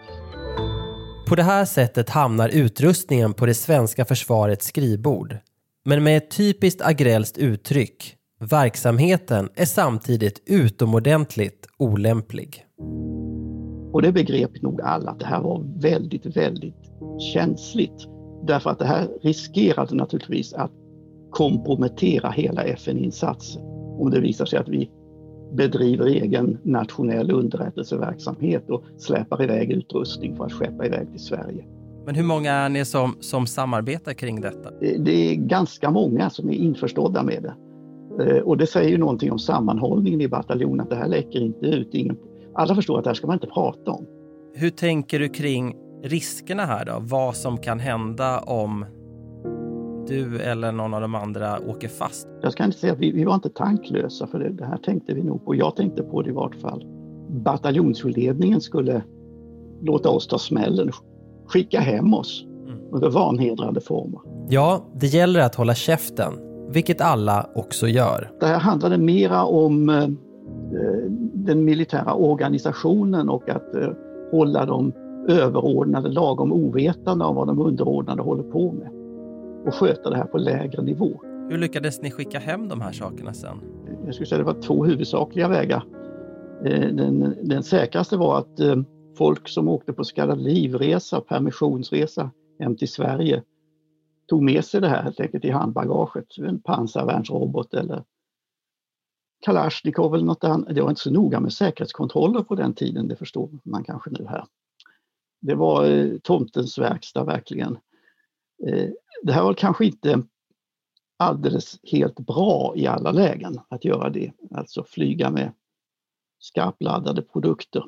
På 1.28 1.34
det 1.34 1.42
här 1.42 1.64
sättet 1.64 2.10
hamnar 2.10 2.48
utrustningen 2.48 3.34
på 3.34 3.46
det 3.46 3.54
svenska 3.54 4.04
försvarets 4.04 4.66
skrivbord. 4.66 5.36
Men 5.84 6.02
med 6.02 6.16
ett 6.16 6.30
typiskt 6.30 6.82
agrellskt 6.82 7.38
uttryck. 7.38 8.16
Verksamheten 8.50 9.48
är 9.54 9.64
samtidigt 9.64 10.42
utomordentligt 10.46 11.66
olämplig. 11.78 12.66
Och 13.92 14.02
det 14.02 14.12
begrep 14.12 14.62
nog 14.62 14.80
alla 14.80 15.10
att 15.10 15.20
det 15.20 15.26
här 15.26 15.40
var 15.40 15.80
väldigt, 15.82 16.36
väldigt 16.36 16.90
känsligt. 17.34 18.08
Därför 18.46 18.70
att 18.70 18.78
det 18.78 18.84
här 18.84 19.08
riskerade 19.22 19.94
naturligtvis 19.94 20.52
att 20.54 20.70
kompromettera 21.30 22.30
hela 22.30 22.64
FN-insatsen 22.64 23.62
om 23.98 24.10
det 24.10 24.20
visar 24.20 24.44
sig 24.44 24.58
att 24.58 24.68
vi 24.68 24.90
bedriver 25.52 26.06
egen 26.06 26.58
nationell 26.62 27.30
underrättelseverksamhet 27.30 28.70
och 28.70 28.84
släpar 28.98 29.42
iväg 29.42 29.70
utrustning 29.70 30.36
för 30.36 30.44
att 30.44 30.52
skeppa 30.52 30.86
iväg 30.86 31.10
till 31.10 31.24
Sverige. 31.24 31.64
Men 32.06 32.14
hur 32.14 32.24
många 32.24 32.52
är 32.52 32.68
ni 32.68 32.84
som, 32.84 33.16
som 33.20 33.46
samarbetar 33.46 34.12
kring 34.12 34.40
detta? 34.40 34.70
Det 34.80 35.30
är 35.30 35.34
ganska 35.34 35.90
många 35.90 36.30
som 36.30 36.48
är 36.48 36.54
införstådda 36.54 37.22
med 37.22 37.42
det. 37.42 37.54
Eh, 38.20 38.42
och 38.42 38.56
det 38.56 38.66
säger 38.66 38.90
ju 38.90 38.98
någonting 38.98 39.32
om 39.32 39.38
sammanhållningen 39.38 40.20
i 40.20 40.28
bataljonen, 40.28 40.80
att 40.80 40.90
det 40.90 40.96
här 40.96 41.08
läcker 41.08 41.40
inte 41.40 41.66
ut. 41.66 41.94
Ingen, 41.94 42.16
alla 42.54 42.74
förstår 42.74 42.98
att 42.98 43.04
det 43.04 43.10
här 43.10 43.14
ska 43.14 43.26
man 43.26 43.36
inte 43.36 43.46
prata 43.46 43.90
om. 43.90 44.06
Hur 44.54 44.70
tänker 44.70 45.18
du 45.18 45.28
kring 45.28 45.76
riskerna 46.02 46.62
här 46.62 46.84
då? 46.84 46.92
Vad 47.00 47.36
som 47.36 47.58
kan 47.58 47.80
hända 47.80 48.40
om 48.40 48.84
du 50.08 50.40
eller 50.40 50.72
någon 50.72 50.94
av 50.94 51.00
de 51.00 51.14
andra 51.14 51.58
åker 51.68 51.88
fast? 51.88 52.28
Jag 52.42 52.52
ska 52.52 52.64
inte 52.64 52.78
säga 52.78 52.92
att 52.92 52.98
vi, 52.98 53.12
vi 53.12 53.24
var 53.24 53.34
inte 53.34 53.50
tanklösa 53.50 54.26
för 54.26 54.38
det, 54.38 54.50
det, 54.50 54.64
här 54.64 54.76
tänkte 54.76 55.14
vi 55.14 55.22
nog 55.22 55.44
på. 55.44 55.54
Jag 55.54 55.76
tänkte 55.76 56.02
på 56.02 56.22
det 56.22 56.30
i 56.30 56.32
vart 56.32 56.54
fall. 56.54 56.86
Bataljonsledningen 57.28 58.60
skulle 58.60 59.02
låta 59.82 60.10
oss 60.10 60.26
ta 60.26 60.38
smällen, 60.38 60.90
skicka 61.46 61.80
hem 61.80 62.14
oss 62.14 62.44
mm. 62.66 62.78
under 62.92 63.10
vanhedrande 63.10 63.80
former. 63.80 64.20
Ja, 64.48 64.86
det 65.00 65.06
gäller 65.06 65.40
att 65.40 65.54
hålla 65.54 65.74
käften, 65.74 66.32
vilket 66.72 67.00
alla 67.00 67.46
också 67.54 67.88
gör. 67.88 68.30
Det 68.40 68.46
här 68.46 68.58
handlade 68.58 68.98
mera 68.98 69.44
om 69.44 69.88
eh, 69.88 70.08
den 71.34 71.64
militära 71.64 72.14
organisationen 72.14 73.28
och 73.28 73.48
att 73.48 73.74
eh, 73.74 73.90
hålla 74.30 74.66
de 74.66 74.92
överordnade 75.28 76.08
lagom 76.08 76.52
ovetande 76.52 77.24
om 77.24 77.36
vad 77.36 77.46
de 77.46 77.58
underordnade 77.58 78.22
håller 78.22 78.42
på 78.42 78.72
med 78.72 78.88
och 79.66 79.74
sköta 79.74 80.10
det 80.10 80.16
här 80.16 80.24
på 80.24 80.38
lägre 80.38 80.82
nivå. 80.82 81.20
Hur 81.50 81.58
lyckades 81.58 82.02
ni 82.02 82.10
skicka 82.10 82.38
hem 82.38 82.68
de 82.68 82.80
här 82.80 82.92
sakerna 82.92 83.34
sen? 83.34 83.56
Jag 84.04 84.14
skulle 84.14 84.26
säga 84.26 84.38
det 84.38 84.44
var 84.44 84.62
två 84.62 84.84
huvudsakliga 84.84 85.48
vägar. 85.48 85.84
Eh, 86.64 86.88
den, 86.88 87.34
den 87.42 87.62
säkraste 87.62 88.16
var 88.16 88.38
att 88.38 88.60
folk 89.18 89.48
som 89.48 89.68
åkte 89.68 89.92
på 89.92 90.04
så 90.04 90.14
kallad 90.14 90.40
livresa, 90.40 91.20
permissionsresa 91.20 92.30
hem 92.58 92.76
till 92.76 92.88
Sverige 92.88 93.42
tog 94.32 94.42
med 94.42 94.64
sig 94.64 94.80
det 94.80 94.88
här 94.88 95.02
helt 95.02 95.20
enkelt 95.20 95.44
i 95.44 95.50
handbagaget. 95.50 96.38
En 96.38 96.60
pansarvärnsrobot 96.60 97.74
eller 97.74 98.04
Kalashnikov 99.40 100.14
eller 100.14 100.24
något 100.24 100.44
annat. 100.44 100.74
Det 100.74 100.82
var 100.82 100.90
inte 100.90 101.00
så 101.00 101.10
noga 101.10 101.40
med 101.40 101.52
säkerhetskontroller 101.52 102.42
på 102.42 102.54
den 102.54 102.74
tiden, 102.74 103.08
det 103.08 103.16
förstår 103.16 103.50
man 103.64 103.84
kanske 103.84 104.10
nu 104.10 104.26
här. 104.26 104.46
Det 105.40 105.54
var 105.54 105.84
eh, 105.84 106.18
tomtens 106.22 106.78
verkstad 106.78 107.24
verkligen. 107.24 107.78
Eh, 108.66 108.90
det 109.22 109.32
här 109.32 109.42
var 109.42 109.54
kanske 109.54 109.86
inte 109.86 110.22
alldeles 111.16 111.80
helt 111.82 112.20
bra 112.20 112.72
i 112.76 112.86
alla 112.86 113.12
lägen 113.12 113.60
att 113.68 113.84
göra 113.84 114.10
det, 114.10 114.32
alltså 114.50 114.84
flyga 114.84 115.30
med 115.30 115.52
skarpladdade 116.38 117.22
produkter. 117.22 117.84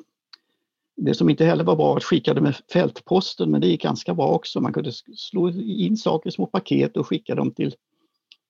Det 0.97 1.13
som 1.13 1.29
inte 1.29 1.45
heller 1.45 1.63
var 1.63 1.75
bra 1.75 1.87
var 1.87 1.97
att 1.97 2.03
skicka 2.03 2.33
det 2.33 2.41
med 2.41 2.55
fältposten, 2.55 3.51
men 3.51 3.61
det 3.61 3.67
gick 3.67 3.83
ganska 3.83 4.13
bra 4.13 4.27
också. 4.27 4.61
Man 4.61 4.73
kunde 4.73 4.91
slå 5.15 5.49
in 5.49 5.97
saker 5.97 6.29
i 6.29 6.31
små 6.31 6.45
paket 6.45 6.97
och 6.97 7.07
skicka 7.07 7.35
dem 7.35 7.51
till 7.51 7.75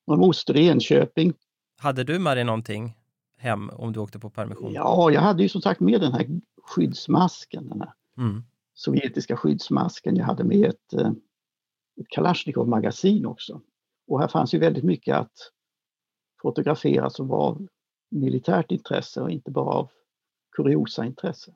någon 0.07 0.19
moster 0.19 0.57
i 0.57 0.67
Enköping. 0.67 1.33
Hade 1.77 2.03
du 2.03 2.19
med 2.19 2.37
dig 2.37 2.43
någonting 2.43 2.93
hem 3.37 3.69
om 3.69 3.93
du 3.93 3.99
åkte 3.99 4.19
på 4.19 4.29
permission? 4.29 4.73
Ja, 4.73 5.11
jag 5.11 5.21
hade 5.21 5.43
ju 5.43 5.49
som 5.49 5.61
sagt 5.61 5.79
med 5.79 6.01
den 6.01 6.13
här 6.13 6.27
skyddsmasken, 6.63 7.69
den 7.69 7.81
här 7.81 7.93
mm. 8.17 8.43
sovjetiska 8.73 9.37
skyddsmasken. 9.37 10.15
Jag 10.15 10.25
hade 10.25 10.43
med 10.43 10.69
ett 10.69 10.93
eh, 10.93 11.11
ett 12.01 12.07
Kalashnikov-magasin 12.09 13.25
också. 13.25 13.61
Och 14.07 14.19
här 14.19 14.27
fanns 14.27 14.53
ju 14.53 14.59
väldigt 14.59 14.83
mycket 14.83 15.15
att 15.15 15.51
fotografera 16.41 17.09
som 17.09 17.27
var 17.27 17.37
av 17.37 17.67
militärt 18.09 18.71
intresse 18.71 19.21
och 19.21 19.31
inte 19.31 19.51
bara 19.51 19.73
av 19.73 19.89
kuriosa-intresse. 20.51 21.51
Eh, 21.51 21.55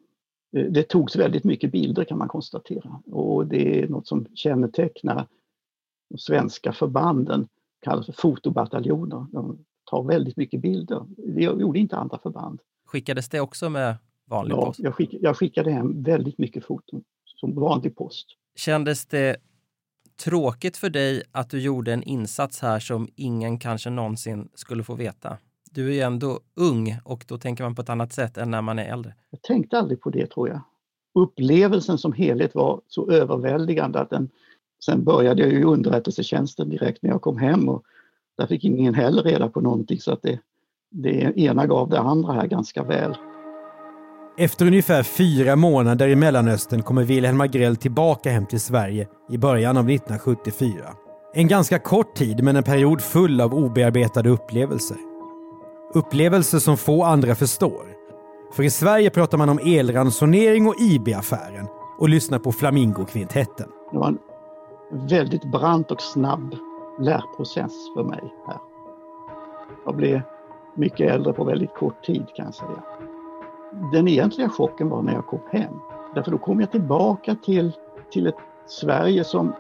det 0.52 0.84
togs 0.84 1.16
väldigt 1.16 1.44
mycket 1.44 1.72
bilder 1.72 2.04
kan 2.04 2.18
man 2.18 2.28
konstatera 2.28 3.02
och 3.06 3.48
det 3.48 3.80
är 3.80 3.88
något 3.88 4.08
som 4.08 4.26
kännetecknar 4.34 5.28
de 6.10 6.18
svenska 6.18 6.74
förbanden, 6.74 7.48
kallas 7.82 8.06
för 8.06 8.14
fotobataljoner. 8.14 9.26
De 9.32 9.66
tar 9.86 10.04
väldigt 10.04 10.38
mycket 10.38 10.62
bilder. 10.62 11.06
Det 11.36 11.42
gjorde 11.42 11.80
inte 11.80 11.98
andra 11.98 12.20
förband. 12.24 12.62
Skickades 12.86 13.30
det 13.30 13.42
också 13.42 13.70
med 13.70 13.98
vanlig 14.26 14.56
ja, 14.56 14.66
post? 14.66 14.80
Jag, 14.80 14.96
skick, 14.96 15.14
jag 15.14 15.38
skickade 15.38 15.72
hem 15.72 16.04
väldigt 16.04 16.38
mycket 16.38 16.66
foton 16.66 17.04
som 17.26 17.56
vanlig 17.56 17.96
post. 17.96 18.28
Kändes 18.56 19.06
det 19.06 19.38
tråkigt 20.24 20.78
för 20.78 20.90
dig 20.90 21.24
att 21.32 21.50
du 21.50 21.62
gjorde 21.62 21.94
en 21.94 22.04
insats 22.04 22.62
här 22.62 22.80
som 22.80 23.10
ingen 23.16 23.60
kanske 23.60 23.90
någonsin 23.90 24.50
skulle 24.54 24.84
få 24.84 24.96
veta? 24.96 25.38
Du 25.71 25.89
är 25.89 25.93
ju 25.93 25.99
ändå 25.99 26.39
ung 26.55 26.99
och 27.03 27.25
då 27.27 27.38
tänker 27.38 27.63
man 27.63 27.75
på 27.75 27.82
ett 27.82 27.89
annat 27.89 28.13
sätt 28.13 28.38
än 28.38 28.51
när 28.51 28.62
man 28.62 28.79
är 28.79 28.86
äldre. 28.86 29.13
Jag 29.29 29.41
tänkte 29.41 29.79
aldrig 29.79 30.01
på 30.01 30.10
det 30.10 30.27
tror 30.27 30.49
jag. 30.49 30.62
Upplevelsen 31.15 31.97
som 31.97 32.13
helhet 32.13 32.55
var 32.55 32.82
så 32.88 33.12
överväldigande 33.12 33.99
att 33.99 34.10
den... 34.10 34.29
Sen 34.86 35.03
började 35.03 35.41
jag 35.41 35.51
i 35.51 35.63
underrättelsetjänsten 35.63 36.69
direkt 36.69 37.03
när 37.03 37.10
jag 37.10 37.21
kom 37.21 37.38
hem 37.38 37.69
och 37.69 37.84
där 38.38 38.47
fick 38.47 38.63
ingen 38.63 38.93
heller 38.93 39.23
reda 39.23 39.49
på 39.49 39.62
någonting 39.62 39.99
så 39.99 40.12
att 40.12 40.21
det, 40.21 40.39
det 40.91 41.39
ena 41.39 41.67
gav 41.67 41.89
det 41.89 41.99
andra 41.99 42.34
här 42.34 42.47
ganska 42.47 42.84
väl. 42.84 43.15
Efter 44.38 44.65
ungefär 44.65 45.03
fyra 45.03 45.55
månader 45.55 46.08
i 46.08 46.15
Mellanöstern 46.15 46.82
kommer 46.82 47.03
Wilhelm 47.03 47.41
Agrell 47.41 47.75
tillbaka 47.75 48.32
hem 48.32 48.45
till 48.45 48.62
Sverige 48.62 49.08
i 49.32 49.38
början 49.38 49.77
av 49.77 49.89
1974. 49.89 50.73
En 51.34 51.47
ganska 51.47 51.79
kort 51.79 52.15
tid 52.15 52.43
men 52.43 52.55
en 52.55 52.63
period 52.63 53.01
full 53.01 53.41
av 53.41 53.53
obearbetade 53.53 54.29
upplevelser. 54.29 55.09
Upplevelser 55.93 56.60
som 56.60 56.78
få 56.78 57.04
andra 57.04 57.36
förstår. 57.36 57.86
För 58.54 58.63
i 58.63 58.69
Sverige 58.69 59.10
pratar 59.10 59.38
man 59.38 59.49
om 59.49 59.60
elransonering 59.65 60.67
och 60.67 60.75
IB-affären 60.80 61.67
och 61.97 62.10
lyssnar 62.10 62.39
på 62.39 62.52
Flamingokvintetten. 62.52 63.69
Det 63.91 63.97
var 63.97 64.08
en 64.08 64.19
väldigt 64.91 65.52
brant 65.52 65.91
och 65.91 66.02
snabb 66.02 66.56
lärprocess 66.99 67.71
för 67.95 68.04
mig 68.04 68.34
här. 68.47 68.58
Jag 69.86 69.95
blev 69.95 70.21
mycket 70.75 71.12
äldre 71.12 71.34
på 71.34 71.43
väldigt 71.43 71.73
kort 71.73 72.06
tid 72.06 72.25
kan 72.36 72.45
jag 72.45 72.56
säga. 72.56 72.84
Den 73.91 74.08
egentliga 74.08 74.49
chocken 74.49 74.89
var 74.89 75.02
när 75.02 75.13
jag 75.13 75.25
kom 75.25 75.41
hem. 75.52 75.73
Därför 76.15 76.32
då 76.32 76.38
kom 76.38 76.60
jag 76.60 76.71
tillbaka 76.71 77.36
till, 77.45 77.71
till 78.12 78.28
ett 78.28 78.36
Sverige 78.67 79.23
som 79.23 79.54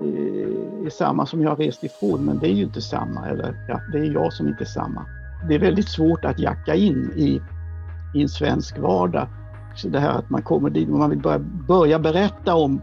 eh, 0.00 0.86
är 0.86 0.90
samma 0.90 1.26
som 1.26 1.42
jag 1.42 1.50
har 1.50 1.56
rest 1.56 1.84
ifrån, 1.84 2.24
men 2.24 2.38
det 2.38 2.46
är 2.46 2.52
ju 2.52 2.62
inte 2.62 2.80
samma. 2.80 3.28
Eller 3.28 3.66
ja, 3.68 3.80
det 3.92 3.98
är 3.98 4.12
jag 4.12 4.32
som 4.32 4.48
inte 4.48 4.64
är 4.64 4.68
samma. 4.68 5.06
Det 5.48 5.54
är 5.54 5.58
väldigt 5.58 5.88
svårt 5.88 6.24
att 6.24 6.38
jacka 6.38 6.74
in 6.74 7.12
i, 7.16 7.40
i 8.14 8.22
en 8.22 8.28
svensk 8.28 8.78
vardag. 8.78 9.28
Så 9.74 9.88
det 9.88 10.00
här 10.00 10.10
att 10.10 10.30
man 10.30 10.42
kommer 10.42 10.70
dit 10.70 10.88
och 10.88 10.98
man 10.98 11.10
vill 11.10 11.18
börja, 11.18 11.38
börja 11.68 11.98
berätta 11.98 12.54
om 12.54 12.80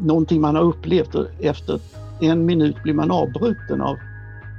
någonting 0.00 0.40
man 0.40 0.54
har 0.54 0.62
upplevt 0.62 1.14
och 1.14 1.26
efter 1.40 1.80
en 2.20 2.46
minut 2.46 2.82
blir 2.82 2.94
man 2.94 3.10
avbruten 3.10 3.80
av 3.80 3.96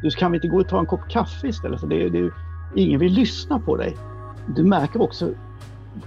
du 0.02 0.10
kan 0.10 0.32
vi 0.32 0.38
inte 0.38 0.48
gå 0.48 0.60
och 0.60 0.68
ta 0.68 0.80
en 0.80 0.86
kopp 0.86 1.10
kaffe 1.10 1.48
istället? 1.48 1.80
För 1.80 1.88
det, 1.88 2.10
det, 2.10 2.32
ingen 2.76 3.00
vill 3.00 3.14
lyssna 3.14 3.60
på 3.60 3.78
dig. 3.78 3.98
Du 4.56 4.64
märker 4.64 5.02
också 5.02 5.30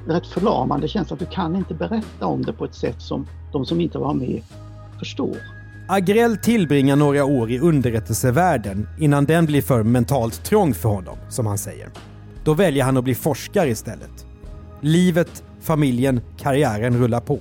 rätt 0.07 0.27
förlamande 0.27 0.89
känsla 0.89 1.15
att 1.15 1.21
du 1.21 1.27
kan 1.27 1.57
inte 1.57 1.75
berätta 1.75 2.27
om 2.27 2.45
det 2.45 2.53
på 2.53 2.65
ett 2.65 2.75
sätt 2.75 3.03
som 3.03 3.27
de 3.53 3.65
som 3.65 3.81
inte 3.81 3.99
var 3.99 4.15
med 4.15 4.43
förstår. 4.99 5.37
Agrell 5.93 6.37
tillbringar 6.37 6.97
några 6.97 7.25
år 7.25 7.51
i 7.51 7.59
underrättelsevärlden 7.59 8.89
innan 8.99 9.25
den 9.25 9.47
blir 9.47 9.63
för 9.63 9.83
mentalt 9.83 10.45
trång 10.45 10.75
för 10.75 10.89
honom, 10.89 11.17
som 11.29 11.47
han 11.47 11.59
säger. 11.59 11.89
Då 12.45 12.55
väljer 12.55 12.85
han 12.85 12.97
att 12.97 13.05
bli 13.05 13.15
forskare 13.15 13.69
istället. 13.69 14.27
Livet, 14.81 15.45
familjen, 15.61 16.21
karriären 16.37 16.99
rullar 16.99 17.21
på. 17.21 17.39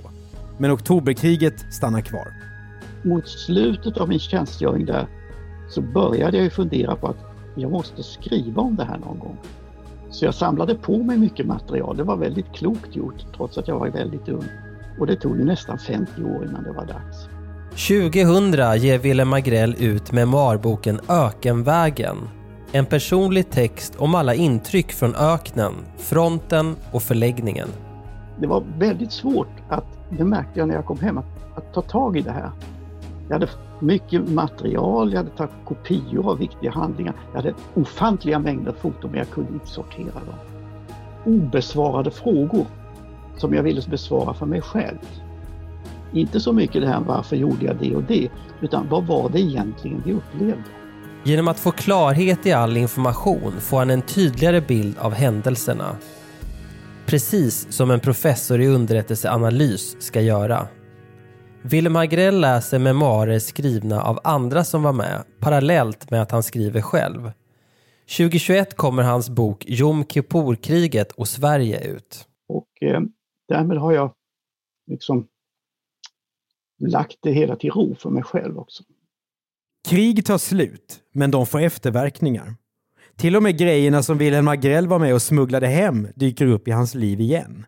Men 0.57 0.71
oktoberkriget 0.71 1.73
stannar 1.73 2.01
kvar. 2.01 2.27
Mot 3.03 3.27
slutet 3.27 3.97
av 3.97 4.09
min 4.09 4.19
tjänstgöring 4.19 4.85
där 4.85 5.07
så 5.69 5.81
började 5.81 6.37
jag 6.37 6.43
ju 6.43 6.49
fundera 6.49 6.95
på 6.95 7.07
att 7.07 7.19
jag 7.55 7.71
måste 7.71 8.03
skriva 8.03 8.61
om 8.61 8.75
det 8.75 8.85
här 8.85 8.97
någon 8.97 9.19
gång. 9.19 9.37
Så 10.11 10.25
jag 10.25 10.35
samlade 10.35 10.75
på 10.75 11.03
mig 11.03 11.17
mycket 11.17 11.45
material. 11.45 11.97
Det 11.97 12.03
var 12.03 12.17
väldigt 12.17 12.53
klokt 12.53 12.95
gjort 12.95 13.25
trots 13.35 13.57
att 13.57 13.67
jag 13.67 13.79
var 13.79 13.89
väldigt 13.89 14.29
ung. 14.29 14.49
Och 14.99 15.07
det 15.07 15.15
tog 15.15 15.37
ju 15.37 15.45
nästan 15.45 15.79
50 15.79 16.23
år 16.23 16.45
innan 16.45 16.63
det 16.63 16.71
var 16.71 16.85
dags. 16.85 17.38
2000 17.71 18.51
ger 18.79 18.99
Willem 18.99 19.33
Agrell 19.33 19.75
ut 19.79 20.11
memoarboken 20.11 20.99
Ökenvägen. 21.07 22.17
En 22.71 22.85
personlig 22.85 23.49
text 23.49 23.95
om 23.97 24.15
alla 24.15 24.33
intryck 24.33 24.91
från 24.91 25.15
öknen, 25.15 25.73
fronten 25.97 26.75
och 26.91 27.01
förläggningen. 27.01 27.67
Det 28.39 28.47
var 28.47 28.63
väldigt 28.77 29.11
svårt 29.11 29.47
att, 29.69 29.85
det 30.09 30.23
märkte 30.23 30.59
jag 30.59 30.67
när 30.67 30.75
jag 30.75 30.85
kom 30.85 30.99
hem, 30.99 31.17
att, 31.17 31.25
att 31.55 31.73
ta 31.73 31.81
tag 31.81 32.17
i 32.17 32.21
det 32.21 32.31
här. 32.31 32.51
Jag 33.27 33.33
hade 33.33 33.49
mycket 33.79 34.29
material, 34.29 35.11
jag 35.11 35.17
hade 35.17 35.29
tagit 35.29 35.51
kopior 35.65 36.29
av 36.29 36.37
viktiga 36.37 36.71
handlingar. 36.71 37.13
Jag 37.31 37.41
hade 37.41 37.53
ofantliga 37.73 38.39
mängder 38.39 38.73
foton 38.81 39.11
men 39.11 39.19
jag 39.19 39.29
kunde 39.29 39.53
inte 39.53 39.67
sortera 39.67 40.05
dem. 40.05 40.35
Obesvarade 41.25 42.11
frågor 42.11 42.65
som 43.37 43.53
jag 43.53 43.63
ville 43.63 43.81
besvara 43.89 44.33
för 44.33 44.45
mig 44.45 44.61
själv. 44.61 44.97
Inte 46.13 46.39
så 46.39 46.53
mycket 46.53 46.81
det 46.81 46.87
här 46.87 46.99
varför 46.99 47.35
gjorde 47.35 47.65
jag 47.65 47.77
det 47.79 47.95
och 47.95 48.03
det, 48.03 48.29
utan 48.61 48.89
vad 48.89 49.07
var 49.07 49.29
det 49.29 49.39
egentligen 49.39 50.03
vi 50.05 50.13
upplevde? 50.13 50.63
Genom 51.23 51.47
att 51.47 51.59
få 51.59 51.71
klarhet 51.71 52.45
i 52.45 52.51
all 52.51 52.77
information 52.77 53.51
får 53.59 53.77
han 53.77 53.89
en 53.89 54.01
tydligare 54.01 54.61
bild 54.61 54.97
av 54.97 55.13
händelserna. 55.13 55.95
Precis 57.05 57.71
som 57.71 57.91
en 57.91 57.99
professor 57.99 58.61
i 58.61 58.67
underrättelseanalys 58.67 60.01
ska 60.01 60.21
göra. 60.21 60.67
Willem 61.61 61.95
Agrell 61.95 62.39
läser 62.39 62.79
memoarer 62.79 63.39
skrivna 63.39 64.01
av 64.01 64.19
andra 64.23 64.63
som 64.63 64.83
var 64.83 64.93
med 64.93 65.23
parallellt 65.39 66.11
med 66.11 66.21
att 66.21 66.31
han 66.31 66.43
skriver 66.43 66.81
själv. 66.81 67.31
2021 68.17 68.77
kommer 68.77 69.03
hans 69.03 69.29
bok 69.29 69.65
Jom 69.67 70.05
Kippur-kriget 70.05 71.11
och 71.11 71.27
Sverige 71.27 71.87
ut. 71.87 72.27
Och 72.49 72.67
eh, 72.81 73.01
därmed 73.47 73.77
har 73.77 73.91
jag 73.91 74.13
liksom 74.91 75.27
lagt 76.79 77.17
det 77.21 77.31
hela 77.31 77.55
till 77.55 77.71
ro 77.71 77.95
för 77.95 78.09
mig 78.09 78.23
själv 78.23 78.57
också. 78.57 78.83
Krig 79.87 80.25
tar 80.25 80.37
slut, 80.37 80.99
men 81.11 81.31
de 81.31 81.45
får 81.45 81.59
efterverkningar. 81.59 82.55
Till 83.15 83.35
och 83.35 83.43
med 83.43 83.57
grejerna 83.57 84.03
som 84.03 84.17
Wilhelm 84.17 84.47
Agrell 84.47 84.87
var 84.87 84.99
med 84.99 85.13
och 85.13 85.21
smugglade 85.21 85.67
hem 85.67 86.07
dyker 86.15 86.45
upp 86.45 86.67
i 86.67 86.71
hans 86.71 86.95
liv 86.95 87.21
igen. 87.21 87.65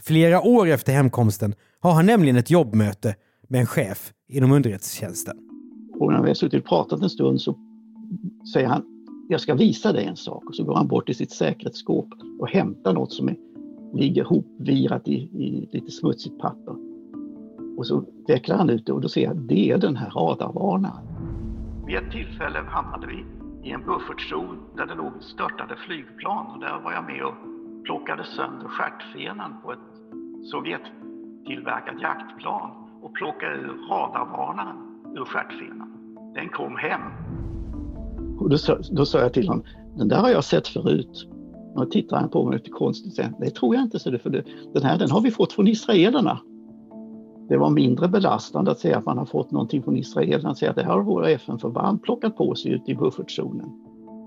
Flera 0.00 0.42
år 0.42 0.66
efter 0.68 0.92
hemkomsten 0.92 1.54
har 1.80 1.92
han 1.92 2.06
nämligen 2.06 2.36
ett 2.36 2.50
jobbmöte 2.50 3.14
med 3.48 3.60
en 3.60 3.66
chef 3.66 4.12
inom 4.28 4.52
underrättelsetjänsten. 4.52 5.36
Och 6.00 6.12
när 6.12 6.22
vi 6.22 6.28
har 6.28 6.34
suttit 6.34 6.62
och 6.62 6.68
pratat 6.68 7.02
en 7.02 7.10
stund 7.10 7.40
så 7.40 7.58
säger 8.52 8.68
han 8.68 8.96
jag 9.28 9.40
ska 9.40 9.54
visa 9.54 9.92
dig 9.92 10.04
en 10.04 10.16
sak 10.16 10.44
och 10.44 10.54
så 10.54 10.64
går 10.64 10.74
han 10.74 10.88
bort 10.88 11.06
till 11.06 11.16
sitt 11.16 11.32
säkerhetsskåp 11.32 12.08
och 12.38 12.50
hämtar 12.50 12.92
något 12.92 13.12
som 13.12 13.28
är, 13.28 13.36
ligger 13.94 14.24
hopvirat 14.24 15.08
i, 15.08 15.14
i 15.14 15.68
lite 15.72 15.90
smutsigt 15.90 16.38
papper. 16.38 16.74
Och 17.76 17.86
så 17.86 18.04
vecklar 18.28 18.56
han 18.56 18.70
ut 18.70 18.86
det 18.86 18.92
och 18.92 19.00
då 19.00 19.08
ser 19.08 19.22
jag 19.22 19.30
att 19.30 19.48
det 19.48 19.70
är 19.70 19.78
den 19.78 19.96
här 19.96 20.10
radarvarnaren. 20.10 21.06
Vid 21.86 21.96
ett 21.96 22.10
tillfälle 22.10 22.58
hamnade 22.68 23.06
vi 23.06 23.24
i 23.68 23.72
en 23.72 23.82
buffertzon 23.86 24.58
där 24.76 24.86
det 24.86 24.94
låg 24.94 25.12
störtade 25.20 25.76
flygplan 25.86 26.46
och 26.46 26.60
där 26.60 26.80
var 26.84 26.92
jag 26.92 27.04
med 27.04 27.24
och 27.24 27.34
plockade 27.84 28.24
sönder 28.24 28.68
stjärtfenan 28.68 29.54
på 29.62 29.72
ett 29.72 29.78
Sovjettillverkat 30.50 32.00
jaktplan 32.02 32.70
och 33.02 33.14
plockade 33.14 33.54
ur 33.54 33.88
radarvarnaren 33.90 34.76
ur 35.16 35.24
stjärtfenan. 35.24 35.90
Den 36.34 36.48
kom 36.48 36.76
hem. 36.76 37.00
Och 38.38 38.50
då, 38.50 38.56
då 38.90 39.04
sa 39.06 39.18
jag 39.18 39.32
till 39.32 39.48
honom, 39.48 39.64
den 39.96 40.08
där 40.08 40.16
har 40.16 40.30
jag 40.30 40.44
sett 40.44 40.68
förut. 40.68 41.28
Och 41.74 41.90
tittade 41.90 42.20
han 42.20 42.30
på 42.30 42.44
mig 42.44 42.58
lite 42.58 42.70
konstigt 42.70 43.18
och 43.18 43.24
sa, 43.24 43.30
det 43.40 43.50
tror 43.50 43.74
jag 43.74 43.84
inte, 43.84 43.98
så 43.98 44.10
det, 44.10 44.18
för 44.18 44.30
det, 44.30 44.44
den 44.74 44.82
här 44.82 44.98
den 44.98 45.10
har 45.10 45.20
vi 45.20 45.30
fått 45.30 45.52
från 45.52 45.68
israelerna. 45.68 46.40
Det 47.48 47.56
var 47.56 47.70
mindre 47.70 48.08
belastande 48.08 48.70
att 48.70 48.78
säga 48.78 48.98
att 48.98 49.04
man 49.04 49.18
har 49.18 49.26
fått 49.26 49.50
någonting 49.50 49.82
från 49.82 49.96
israelerna, 49.96 50.50
att 50.50 50.58
säga 50.58 50.70
att 50.70 50.76
det 50.76 50.84
här 50.84 50.92
har 50.92 51.02
våra 51.02 51.30
FN-förband 51.30 52.02
plockat 52.02 52.36
på 52.36 52.54
sig 52.54 52.72
ute 52.72 52.90
i 52.90 52.94
buffertzonen. 52.94 53.66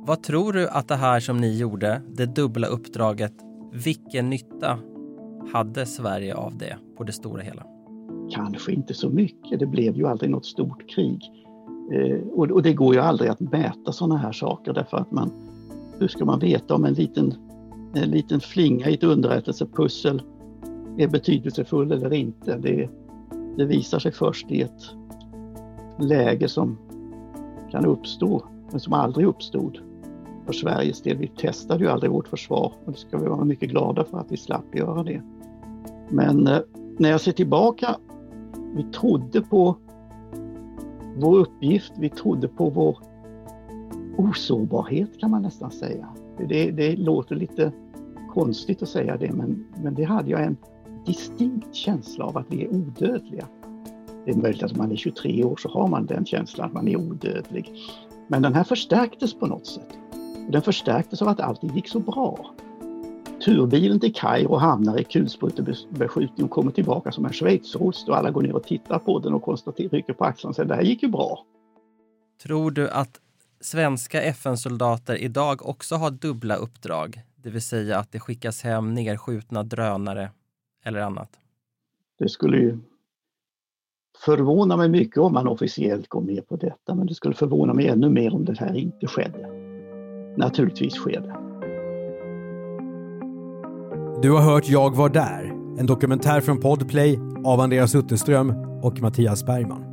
Vad 0.08 0.24
tror 0.24 0.54
du 0.54 0.68
att 0.68 0.88
det 0.88 0.96
här 0.96 1.20
som 1.20 1.38
ni 1.38 1.58
gjorde, 1.58 2.02
det 2.08 2.26
dubbla 2.26 2.68
uppdraget, 2.68 3.34
vilken 3.72 4.30
nytta 4.30 4.80
hade 5.54 5.86
Sverige 5.86 6.36
av 6.36 6.58
det 6.58 6.78
på 6.98 7.04
det 7.04 7.12
stora 7.12 7.42
hela? 7.42 7.64
Kanske 8.32 8.72
inte 8.72 8.94
så 8.94 9.10
mycket. 9.10 9.60
Det 9.60 9.66
blev 9.66 9.98
ju 9.98 10.08
aldrig 10.08 10.32
något 10.32 10.46
stort 10.46 10.90
krig. 10.90 11.22
Eh, 11.94 12.18
och, 12.34 12.52
och, 12.52 12.64
det 12.64 12.74
går 12.74 12.96
ju 12.96 13.02
aldrig 13.02 13.30
att 13.30 13.40
mäta 13.40 13.92
sådana 13.92 14.18
här 14.18 14.32
saker 14.32 14.74
därför 14.74 14.98
att 14.98 15.12
man, 15.12 15.32
hur 16.00 16.08
ska 16.08 16.26
man 16.26 16.40
veta 16.40 16.76
om 16.76 16.86
en 16.86 16.94
liten, 16.94 17.34
en 17.94 18.10
liten 18.10 18.40
flinga 18.40 18.90
i 18.90 18.94
ett 18.94 19.04
underrättelsepussel 19.04 20.22
är 20.98 21.08
betydelsefull 21.08 21.92
eller 21.92 22.14
inte? 22.14 22.58
Det, 22.58 22.90
det 23.60 23.66
visar 23.66 24.00
sig 24.00 24.12
först 24.12 24.52
i 24.52 24.62
ett 24.62 24.96
läge 26.00 26.48
som 26.50 26.78
kan 27.72 27.86
uppstå, 27.86 28.44
men 28.72 28.80
som 28.80 28.94
aldrig 28.94 29.28
uppstod 29.28 29.80
för 30.46 30.54
Sveriges 30.54 31.02
del. 31.02 31.18
Vi 31.18 31.28
testade 31.28 31.84
ju 31.84 31.90
aldrig 31.90 32.12
vårt 32.12 32.28
försvar 32.28 32.74
och 32.86 32.92
det 32.92 32.98
ska 32.98 33.18
vi 33.18 33.28
vara 33.28 33.46
mycket 33.46 33.70
glada 33.70 34.06
för 34.06 34.18
att 34.18 34.32
vi 34.32 34.38
slapp 34.38 34.76
göra 34.76 35.04
det. 35.04 35.22
Men 36.10 36.48
eh, 36.48 36.60
när 37.00 37.10
jag 37.10 37.22
ser 37.22 37.32
tillbaka, 37.32 37.96
vi 38.76 38.84
trodde 38.84 39.42
på 39.42 39.76
vår 41.18 41.38
uppgift, 41.38 41.94
vi 41.98 42.10
trodde 42.10 42.48
på 42.48 42.70
vår 42.70 42.98
osårbarhet 44.18 45.20
kan 45.20 45.32
man 45.32 45.42
nästan 45.42 45.72
säga. 45.72 46.08
Det, 46.38 46.72
det 46.72 46.96
låter 46.96 47.36
lite 47.36 47.72
konstigt 48.34 48.82
att 48.84 48.90
säga 48.90 49.18
det 49.18 49.32
men, 49.32 49.66
men 49.84 49.94
det 49.94 50.04
hade 50.04 50.30
jag 50.30 50.44
en 50.44 50.58
distinkt 51.10 51.76
känsla 51.76 52.26
av 52.26 52.38
att 52.38 52.46
vi 52.50 52.64
är 52.64 52.68
odödliga. 52.68 53.48
Det 54.26 54.32
är 54.32 54.36
möjligt 54.36 54.64
att 54.64 54.76
man 54.76 54.92
är 54.92 54.96
23 54.96 55.44
år 55.44 55.58
så 55.58 55.70
har 55.70 55.88
man 55.88 56.06
den 56.06 56.26
känslan 56.26 56.68
att 56.68 56.74
man 56.74 56.88
är 56.88 56.98
odödlig. 56.98 57.74
Men 58.28 58.42
den 58.42 58.54
här 58.54 58.64
förstärktes 58.64 59.34
på 59.34 59.48
något 59.48 59.68
sätt. 59.68 59.98
Den 60.50 60.62
förstärktes 60.62 61.22
av 61.22 61.28
att 61.28 61.40
allting 61.40 61.76
gick 61.76 61.88
så 61.88 62.00
bra. 62.00 62.56
Turbilen 63.46 64.00
till 64.00 64.14
Kairo 64.14 64.56
hamnar 64.56 65.00
i 65.00 65.04
kulsprutebeskjutning 65.04 66.46
och 66.46 66.52
kommer 66.52 66.72
tillbaka 66.72 67.12
som 67.12 67.26
en 67.26 67.34
schweizerost 67.34 68.10
och 68.10 68.18
alla 68.18 68.32
går 68.32 68.42
ner 68.42 68.56
och 68.56 68.64
tittar 68.64 69.00
på 69.00 69.20
den 69.20 69.34
och 69.34 69.44
konstaterar, 69.44 69.90
rycker 69.90 70.14
på 70.14 70.26
axlarna 70.26 70.50
och 70.50 70.56
säger 70.56 70.70
det 70.70 70.76
här 70.76 70.82
gick 70.82 71.04
ju 71.04 71.10
bra. 71.10 71.46
Tror 72.44 72.72
du 72.72 72.90
att 72.90 73.20
svenska 73.62 74.22
FN-soldater 74.22 75.16
idag 75.16 75.66
också 75.66 75.96
har 75.96 76.12
dubbla 76.12 76.56
uppdrag? 76.56 77.22
Det 77.36 77.50
vill 77.50 77.62
säga 77.62 77.98
att 77.98 78.12
det 78.12 78.20
skickas 78.20 78.62
hem 78.62 78.94
nedskjutna 78.94 79.64
drönare 79.64 80.30
eller 80.84 81.00
annat? 81.00 81.30
Det 82.20 82.30
skulle 82.30 82.58
ju 82.58 82.78
förvåna 84.26 84.78
mig 84.78 84.90
mycket 84.90 85.18
om 85.18 85.34
man 85.34 85.48
officiellt 85.48 86.08
går 86.08 86.22
med 86.22 86.48
på 86.48 86.56
detta, 86.56 86.96
men 86.96 87.08
det 87.08 87.14
skulle 87.14 87.36
förvåna 87.36 87.74
mig 87.74 87.88
ännu 87.88 88.10
mer 88.10 88.36
om 88.36 88.46
det 88.46 88.60
här 88.60 88.76
inte 88.76 89.08
skedde. 89.08 89.50
Naturligtvis 90.38 90.94
sker 90.94 91.22
det. 91.22 91.36
Du 94.22 94.32
har 94.32 94.42
hört 94.42 94.70
Jag 94.70 94.96
var 94.96 95.10
där, 95.10 95.44
en 95.80 95.86
dokumentär 95.86 96.42
från 96.42 96.60
Podplay 96.60 97.20
av 97.46 97.60
Andreas 97.60 97.96
Utterström 97.96 98.50
och 98.84 99.02
Mattias 99.02 99.46
Bergman. 99.46 99.86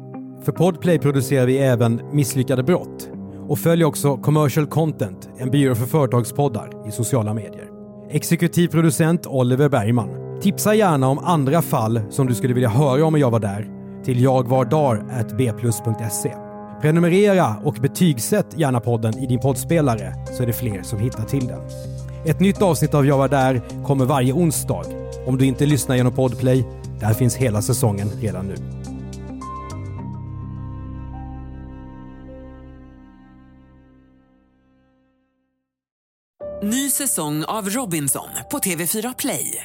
För 0.42 0.53
Podplay 0.53 0.99
producerar 0.99 1.46
vi 1.46 1.59
även 1.59 2.01
Misslyckade 2.12 2.62
brott 2.62 3.11
och 3.49 3.59
följ 3.59 3.85
också 3.85 4.16
Commercial 4.16 4.66
Content, 4.66 5.29
en 5.38 5.51
byrå 5.51 5.75
för 5.75 5.87
företagspoddar 5.87 6.88
i 6.88 6.90
sociala 6.90 7.35
medier. 7.35 7.70
Exekutiv 8.11 8.68
producent 8.68 9.27
Oliver 9.27 9.68
Bergman. 9.68 10.25
Tipsa 10.42 10.75
gärna 10.75 11.09
om 11.09 11.18
andra 11.18 11.62
fall 11.62 12.01
som 12.11 12.27
du 12.27 12.35
skulle 12.35 12.55
vilja 12.55 12.68
höra 12.68 13.05
om 13.05 13.18
Jag 13.18 13.31
var 13.31 13.40
där 13.40 13.68
till 14.05 14.22
jagvardar.bplus.se. 14.22 16.35
Prenumerera 16.81 17.57
och 17.64 17.75
betygsätt 17.75 18.59
gärna 18.59 18.81
podden 18.81 19.18
i 19.18 19.27
din 19.27 19.40
poddspelare 19.40 20.14
så 20.37 20.42
är 20.42 20.46
det 20.46 20.53
fler 20.53 20.83
som 20.83 20.99
hittar 20.99 21.25
till 21.25 21.46
den. 21.46 21.61
Ett 22.27 22.40
nytt 22.40 22.62
avsnitt 22.62 22.94
av 22.94 23.07
Jag 23.07 23.18
var 23.18 23.29
där 23.29 23.62
kommer 23.85 24.05
varje 24.05 24.33
onsdag. 24.33 24.83
Om 25.27 25.38
du 25.38 25.46
inte 25.46 25.66
lyssnar 25.66 25.96
genom 25.96 26.14
Podplay, 26.14 26.66
där 27.01 27.14
finns 27.14 27.37
hela 27.37 27.62
säsongen 27.62 28.09
redan 28.20 28.46
nu. 28.46 28.57
Ny 36.62 36.90
säsong 36.90 37.44
av 37.44 37.68
Robinson 37.68 38.29
på 38.51 38.59
TV4 38.59 39.14
Play. 39.18 39.64